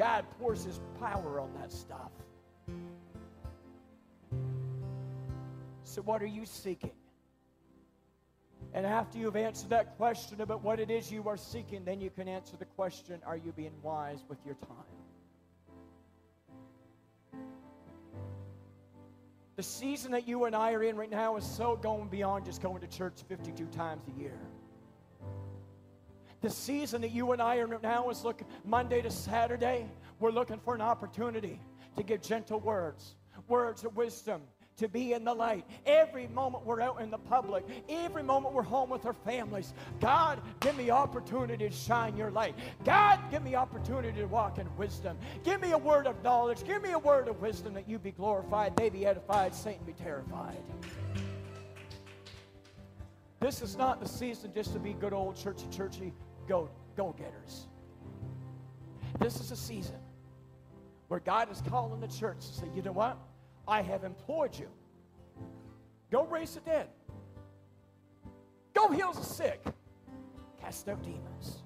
God 0.00 0.24
pours 0.38 0.64
His 0.64 0.80
power 0.98 1.38
on 1.40 1.52
that 1.60 1.70
stuff. 1.70 2.10
So, 5.84 6.00
what 6.00 6.22
are 6.22 6.26
you 6.26 6.46
seeking? 6.46 6.92
And 8.72 8.86
after 8.86 9.18
you've 9.18 9.36
answered 9.36 9.68
that 9.68 9.98
question 9.98 10.40
about 10.40 10.62
what 10.62 10.80
it 10.80 10.90
is 10.90 11.12
you 11.12 11.28
are 11.28 11.36
seeking, 11.36 11.84
then 11.84 12.00
you 12.00 12.08
can 12.08 12.28
answer 12.28 12.56
the 12.56 12.64
question 12.64 13.20
Are 13.26 13.36
you 13.36 13.52
being 13.52 13.74
wise 13.82 14.24
with 14.26 14.38
your 14.46 14.54
time? 14.54 14.70
The 19.56 19.62
season 19.62 20.12
that 20.12 20.26
you 20.26 20.46
and 20.46 20.56
I 20.56 20.72
are 20.72 20.82
in 20.82 20.96
right 20.96 21.10
now 21.10 21.36
is 21.36 21.44
so 21.44 21.76
going 21.76 22.08
beyond 22.08 22.46
just 22.46 22.62
going 22.62 22.80
to 22.80 22.86
church 22.86 23.20
52 23.28 23.66
times 23.66 24.04
a 24.16 24.18
year. 24.18 24.38
The 26.40 26.50
season 26.50 27.02
that 27.02 27.10
you 27.10 27.32
and 27.32 27.42
I 27.42 27.56
are 27.56 27.78
now 27.82 28.08
is 28.08 28.24
looking 28.24 28.46
Monday 28.64 29.02
to 29.02 29.10
Saturday. 29.10 29.86
We're 30.20 30.30
looking 30.30 30.58
for 30.58 30.74
an 30.74 30.80
opportunity 30.80 31.60
to 31.96 32.02
give 32.02 32.22
gentle 32.22 32.60
words, 32.60 33.14
words 33.46 33.84
of 33.84 33.94
wisdom, 33.94 34.42
to 34.78 34.88
be 34.88 35.12
in 35.12 35.24
the 35.24 35.34
light. 35.34 35.66
Every 35.84 36.26
moment 36.28 36.64
we're 36.64 36.80
out 36.80 37.02
in 37.02 37.10
the 37.10 37.18
public, 37.18 37.64
every 37.90 38.22
moment 38.22 38.54
we're 38.54 38.62
home 38.62 38.88
with 38.88 39.04
our 39.04 39.12
families. 39.12 39.74
God, 40.00 40.40
give 40.60 40.78
me 40.78 40.90
opportunity 40.90 41.68
to 41.68 41.74
shine 41.74 42.16
your 42.16 42.30
light. 42.30 42.54
God, 42.84 43.20
give 43.30 43.42
me 43.42 43.54
opportunity 43.54 44.18
to 44.18 44.26
walk 44.26 44.56
in 44.56 44.66
wisdom. 44.78 45.18
Give 45.44 45.60
me 45.60 45.72
a 45.72 45.78
word 45.78 46.06
of 46.06 46.22
knowledge. 46.22 46.64
Give 46.64 46.80
me 46.80 46.92
a 46.92 46.98
word 46.98 47.28
of 47.28 47.42
wisdom 47.42 47.74
that 47.74 47.86
you 47.86 47.98
be 47.98 48.12
glorified, 48.12 48.74
they 48.76 48.88
be 48.88 49.04
edified, 49.04 49.54
Satan 49.54 49.84
be 49.84 49.92
terrified. 49.92 50.56
This 53.40 53.62
is 53.62 53.76
not 53.76 54.00
the 54.00 54.08
season 54.08 54.52
just 54.54 54.72
to 54.74 54.78
be 54.78 54.92
good 54.94 55.12
old 55.12 55.34
churchy 55.34 55.66
churchy 55.70 56.12
go 56.50 56.68
go 56.96 57.14
getters. 57.16 57.68
This 59.20 59.40
is 59.40 59.52
a 59.52 59.56
season 59.56 60.00
where 61.06 61.20
God 61.20 61.50
is 61.50 61.62
calling 61.68 62.00
the 62.00 62.08
church 62.08 62.38
to 62.38 62.52
say, 62.52 62.66
you 62.74 62.82
know 62.82 62.92
what? 62.92 63.16
I 63.68 63.82
have 63.82 64.02
employed 64.02 64.58
you. 64.58 64.68
Go 66.10 66.26
raise 66.26 66.54
the 66.54 66.60
dead. 66.60 66.88
Go 68.74 68.88
heal 68.88 69.12
the 69.12 69.22
sick. 69.22 69.62
Cast 70.60 70.88
out 70.88 71.02
demons. 71.04 71.62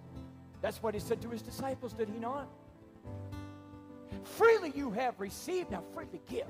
That's 0.61 0.83
what 0.83 0.93
he 0.93 1.01
said 1.01 1.23
to 1.23 1.31
his 1.31 1.41
disciples, 1.41 1.95
did 1.95 2.09
he 2.11 2.19
not? 2.19 2.49
Freely 4.23 4.73
you 4.75 4.91
have 4.91 5.19
received, 5.19 5.71
now 5.71 5.83
freely 5.95 6.21
give. 6.29 6.49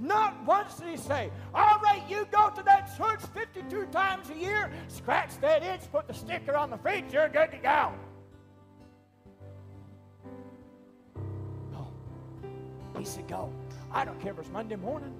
Not 0.00 0.44
once 0.46 0.76
did 0.76 0.88
he 0.88 0.96
say, 0.96 1.30
All 1.54 1.78
right, 1.80 2.02
you 2.08 2.26
go 2.30 2.50
to 2.50 2.62
that 2.62 2.96
church 2.96 3.20
52 3.34 3.86
times 3.86 4.30
a 4.30 4.34
year, 4.34 4.70
scratch 4.88 5.38
that 5.40 5.62
itch, 5.62 5.82
put 5.92 6.08
the 6.08 6.14
sticker 6.14 6.56
on 6.56 6.70
the 6.70 6.78
fridge, 6.78 7.12
you're 7.12 7.28
good 7.28 7.50
to 7.50 7.58
go. 7.58 7.92
No. 11.70 11.92
He 12.98 13.04
said, 13.04 13.28
Go. 13.28 13.52
I 13.90 14.04
don't 14.04 14.20
care 14.20 14.32
if 14.32 14.38
it's 14.38 14.48
Monday 14.48 14.76
morning. 14.76 15.14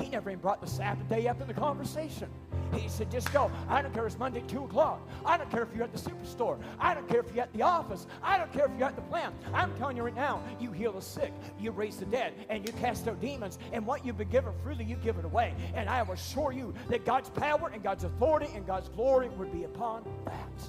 He 0.00 0.08
never 0.08 0.30
even 0.30 0.40
brought 0.40 0.60
the 0.60 0.66
Sabbath 0.66 1.08
day 1.08 1.28
up 1.28 1.40
in 1.40 1.46
the 1.46 1.54
conversation. 1.54 2.28
He 2.72 2.88
said, 2.88 3.10
just 3.10 3.32
go. 3.32 3.50
I 3.68 3.80
don't 3.82 3.94
care 3.94 4.04
if 4.04 4.12
it's 4.12 4.18
Monday, 4.18 4.42
2 4.48 4.64
o'clock. 4.64 5.00
I 5.24 5.36
don't 5.36 5.48
care 5.50 5.62
if 5.62 5.68
you're 5.74 5.84
at 5.84 5.92
the 5.92 5.98
superstore. 5.98 6.58
I 6.80 6.92
don't 6.94 7.08
care 7.08 7.20
if 7.20 7.32
you're 7.32 7.44
at 7.44 7.52
the 7.52 7.62
office. 7.62 8.06
I 8.22 8.36
don't 8.36 8.52
care 8.52 8.64
if 8.64 8.72
you're 8.76 8.88
at 8.88 8.96
the 8.96 9.02
plant. 9.02 9.32
I'm 9.52 9.72
telling 9.76 9.96
you 9.96 10.02
right 10.02 10.14
now, 10.14 10.42
you 10.58 10.72
heal 10.72 10.92
the 10.92 11.00
sick, 11.00 11.32
you 11.60 11.70
raise 11.70 11.98
the 11.98 12.06
dead, 12.06 12.34
and 12.48 12.66
you 12.66 12.72
cast 12.74 13.06
out 13.06 13.20
demons. 13.20 13.58
And 13.72 13.86
what 13.86 14.04
you've 14.04 14.18
been 14.18 14.30
given 14.30 14.52
freely, 14.64 14.84
you 14.84 14.96
give 14.96 15.18
it 15.18 15.24
away. 15.24 15.54
And 15.74 15.88
I 15.88 16.00
assure 16.00 16.52
you 16.52 16.74
that 16.88 17.04
God's 17.04 17.30
power 17.30 17.70
and 17.72 17.82
God's 17.82 18.04
authority 18.04 18.50
and 18.54 18.66
God's 18.66 18.88
glory 18.88 19.28
would 19.28 19.52
be 19.52 19.64
upon 19.64 20.04
that. 20.24 20.68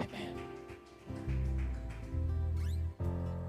Amen. 0.00 0.38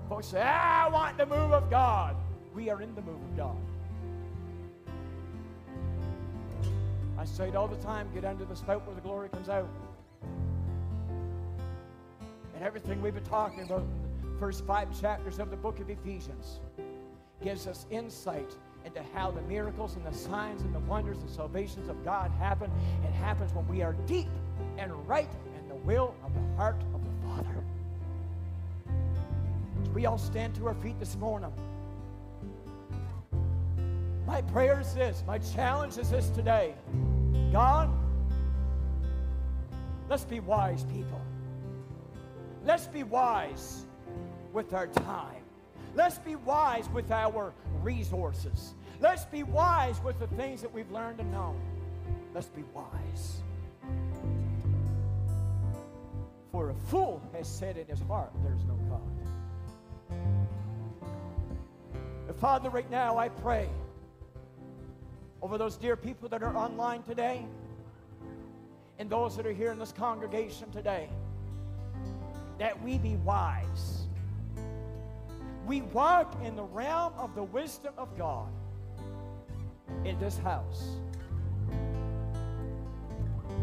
Folks 0.10 0.28
say, 0.28 0.42
I 0.42 0.90
want 0.90 1.18
the 1.18 1.26
move 1.26 1.54
of 1.54 1.70
God. 1.70 2.18
We 2.54 2.70
are 2.70 2.82
in 2.82 2.94
the 2.96 3.02
move 3.02 3.22
of 3.22 3.38
God. 3.38 3.56
I 7.20 7.26
say 7.26 7.50
it 7.50 7.56
all 7.56 7.68
the 7.68 7.76
time 7.76 8.08
get 8.14 8.24
under 8.24 8.46
the 8.46 8.56
spout 8.56 8.88
where 8.88 8.96
the 8.96 9.02
glory 9.02 9.28
comes 9.28 9.50
out. 9.50 9.68
And 12.56 12.64
everything 12.64 13.02
we've 13.02 13.14
been 13.14 13.26
talking 13.26 13.64
about 13.64 13.82
in 13.82 14.32
the 14.32 14.40
first 14.40 14.66
five 14.66 14.88
chapters 15.02 15.38
of 15.38 15.52
the 15.52 15.58
book 15.58 15.82
of 15.82 15.90
Ephesians 15.90 16.62
gives 17.44 17.68
us 17.68 17.88
insight 17.92 18.56
into 18.86 19.04
how 19.14 19.32
the 19.32 19.42
miracles 19.42 19.98
and 19.98 20.06
the 20.06 20.14
signs 20.14 20.62
and 20.62 20.74
the 20.74 20.80
wonders 20.80 21.18
and 21.18 21.30
salvations 21.30 21.90
of 21.90 22.06
God 22.06 22.32
happen. 22.40 22.72
It 23.04 23.12
happens 23.12 23.54
when 23.54 23.68
we 23.68 23.82
are 23.82 23.94
deep 24.08 24.30
and 24.78 24.90
right 25.06 25.30
in 25.62 25.68
the 25.68 25.76
will 25.76 26.16
of 26.24 26.34
the 26.34 26.56
heart 26.56 26.82
of 26.94 27.02
the 27.04 27.28
Father. 27.28 27.64
As 29.82 29.90
we 29.90 30.06
all 30.06 30.18
stand 30.18 30.56
to 30.56 30.68
our 30.68 30.76
feet 30.76 30.98
this 31.02 31.18
morning. 31.18 31.52
My 34.30 34.44
prayer 34.44 34.80
is 34.80 34.94
this, 34.94 35.24
my 35.26 35.40
challenge 35.40 35.98
is 35.98 36.12
this 36.12 36.30
today. 36.30 36.76
God, 37.52 37.90
let's 40.08 40.24
be 40.24 40.40
wise 40.40 40.84
people. 40.84 41.20
Let's 42.64 42.86
be 42.86 43.02
wise 43.02 43.88
with 44.54 44.72
our 44.76 44.86
time. 44.86 45.42
Let's 45.96 46.20
be 46.20 46.36
wise 46.36 46.88
with 46.94 47.10
our 47.10 47.56
resources. 47.82 48.76
Let's 49.00 49.26
be 49.26 49.42
wise 49.42 50.00
with 50.04 50.20
the 50.20 50.28
things 50.28 50.62
that 50.62 50.72
we've 50.72 50.92
learned 50.92 51.20
and 51.20 51.32
known. 51.32 51.60
Let's 52.36 52.50
be 52.50 52.64
wise. 52.72 53.42
For 56.52 56.70
a 56.70 56.76
fool 56.76 57.20
has 57.34 57.48
said 57.48 57.78
in 57.78 57.88
his 57.88 58.02
heart, 58.02 58.30
There's 58.44 58.64
no 58.66 58.76
God. 58.92 59.02
Father, 62.40 62.70
right 62.70 62.92
now 62.92 63.18
I 63.18 63.30
pray 63.30 63.68
over 65.42 65.58
those 65.58 65.78
dear 65.78 65.96
people 65.96 66.30
that 66.30 66.44
are 66.44 66.56
online 66.56 67.04
today 67.04 67.46
and 68.98 69.10
those 69.10 69.38
that 69.38 69.46
are 69.46 69.54
here 69.54 69.72
in 69.72 69.80
this 69.80 69.92
congregation 69.92 70.70
today 70.72 71.10
that 72.60 72.82
we 72.84 72.98
be 72.98 73.16
wise. 73.18 74.08
We 75.66 75.82
walk 75.82 76.36
in 76.44 76.56
the 76.56 76.64
realm 76.64 77.14
of 77.18 77.34
the 77.34 77.44
wisdom 77.44 77.94
of 77.98 78.16
God 78.18 78.50
in 80.04 80.20
this 80.20 80.38
house. 80.40 80.84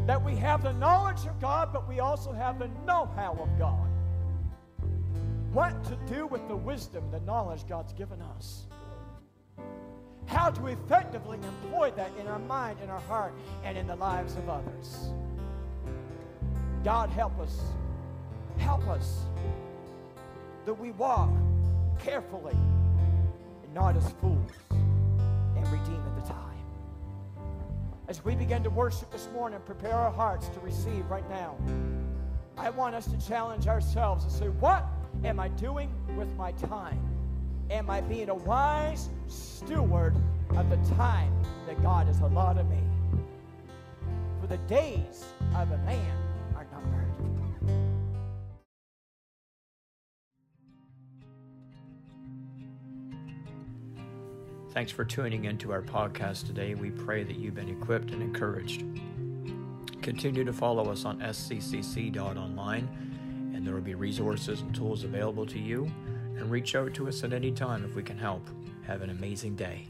That 0.06 0.24
we 0.24 0.34
have 0.36 0.62
the 0.62 0.72
knowledge 0.72 1.26
of 1.26 1.40
God, 1.40 1.72
but 1.72 1.86
we 1.88 2.00
also 2.00 2.32
have 2.32 2.58
the 2.58 2.68
know 2.86 3.10
how 3.16 3.32
of 3.32 3.58
God. 3.58 3.88
What 5.52 5.84
to 5.84 5.96
do 6.12 6.26
with 6.26 6.46
the 6.48 6.56
wisdom, 6.56 7.10
the 7.10 7.20
knowledge 7.20 7.66
God's 7.68 7.92
given 7.92 8.22
us. 8.22 8.66
How 10.26 10.50
to 10.50 10.66
effectively 10.66 11.38
employ 11.38 11.92
that 11.96 12.10
in 12.20 12.26
our 12.26 12.38
mind, 12.40 12.78
in 12.82 12.90
our 12.90 13.00
heart, 13.00 13.32
and 13.64 13.78
in 13.78 13.86
the 13.86 13.96
lives 13.96 14.36
of 14.36 14.48
others. 14.48 15.10
God, 16.84 17.10
help 17.10 17.38
us. 17.40 17.60
Help 18.58 18.86
us 18.88 19.24
that 20.64 20.74
we 20.74 20.90
walk 20.92 21.30
carefully 21.98 22.54
and 22.54 23.74
not 23.74 23.96
as 23.96 24.10
fools 24.20 24.50
and 24.70 25.66
redeem 25.68 26.02
at 26.06 26.22
the 26.22 26.32
time. 26.32 26.58
As 28.08 28.24
we 28.24 28.34
begin 28.34 28.62
to 28.64 28.70
worship 28.70 29.10
this 29.10 29.28
morning, 29.32 29.60
prepare 29.64 29.94
our 29.94 30.12
hearts 30.12 30.48
to 30.50 30.60
receive 30.60 31.08
right 31.10 31.28
now. 31.28 31.56
I 32.56 32.70
want 32.70 32.94
us 32.94 33.06
to 33.06 33.28
challenge 33.28 33.66
ourselves 33.66 34.24
and 34.24 34.32
say, 34.32 34.48
What 34.48 34.84
am 35.24 35.38
I 35.38 35.48
doing 35.48 35.90
with 36.16 36.34
my 36.36 36.52
time? 36.52 37.15
Am 37.68 37.90
I 37.90 38.00
being 38.00 38.28
a 38.28 38.34
wise 38.34 39.08
steward 39.26 40.14
of 40.50 40.70
the 40.70 40.76
time 40.94 41.32
that 41.66 41.82
God 41.82 42.06
has 42.06 42.20
allotted 42.20 42.70
me? 42.70 42.78
For 44.40 44.46
the 44.46 44.58
days 44.58 45.24
of 45.56 45.72
a 45.72 45.78
man 45.78 46.16
are 46.54 46.64
numbered. 46.72 47.12
Thanks 54.70 54.92
for 54.92 55.04
tuning 55.04 55.46
into 55.46 55.72
our 55.72 55.82
podcast 55.82 56.46
today. 56.46 56.74
We 56.74 56.90
pray 56.90 57.24
that 57.24 57.34
you've 57.34 57.56
been 57.56 57.68
equipped 57.68 58.12
and 58.12 58.22
encouraged. 58.22 58.84
Continue 60.02 60.44
to 60.44 60.52
follow 60.52 60.88
us 60.92 61.04
on 61.04 61.18
sccc.online, 61.18 62.88
and 63.56 63.66
there 63.66 63.74
will 63.74 63.80
be 63.80 63.96
resources 63.96 64.60
and 64.60 64.72
tools 64.72 65.02
available 65.02 65.46
to 65.46 65.58
you. 65.58 65.90
And 66.38 66.50
reach 66.50 66.74
out 66.74 66.94
to 66.94 67.08
us 67.08 67.24
at 67.24 67.32
any 67.32 67.50
time 67.50 67.84
if 67.84 67.94
we 67.94 68.02
can 68.02 68.18
help. 68.18 68.46
Have 68.86 69.02
an 69.02 69.10
amazing 69.10 69.56
day. 69.56 69.88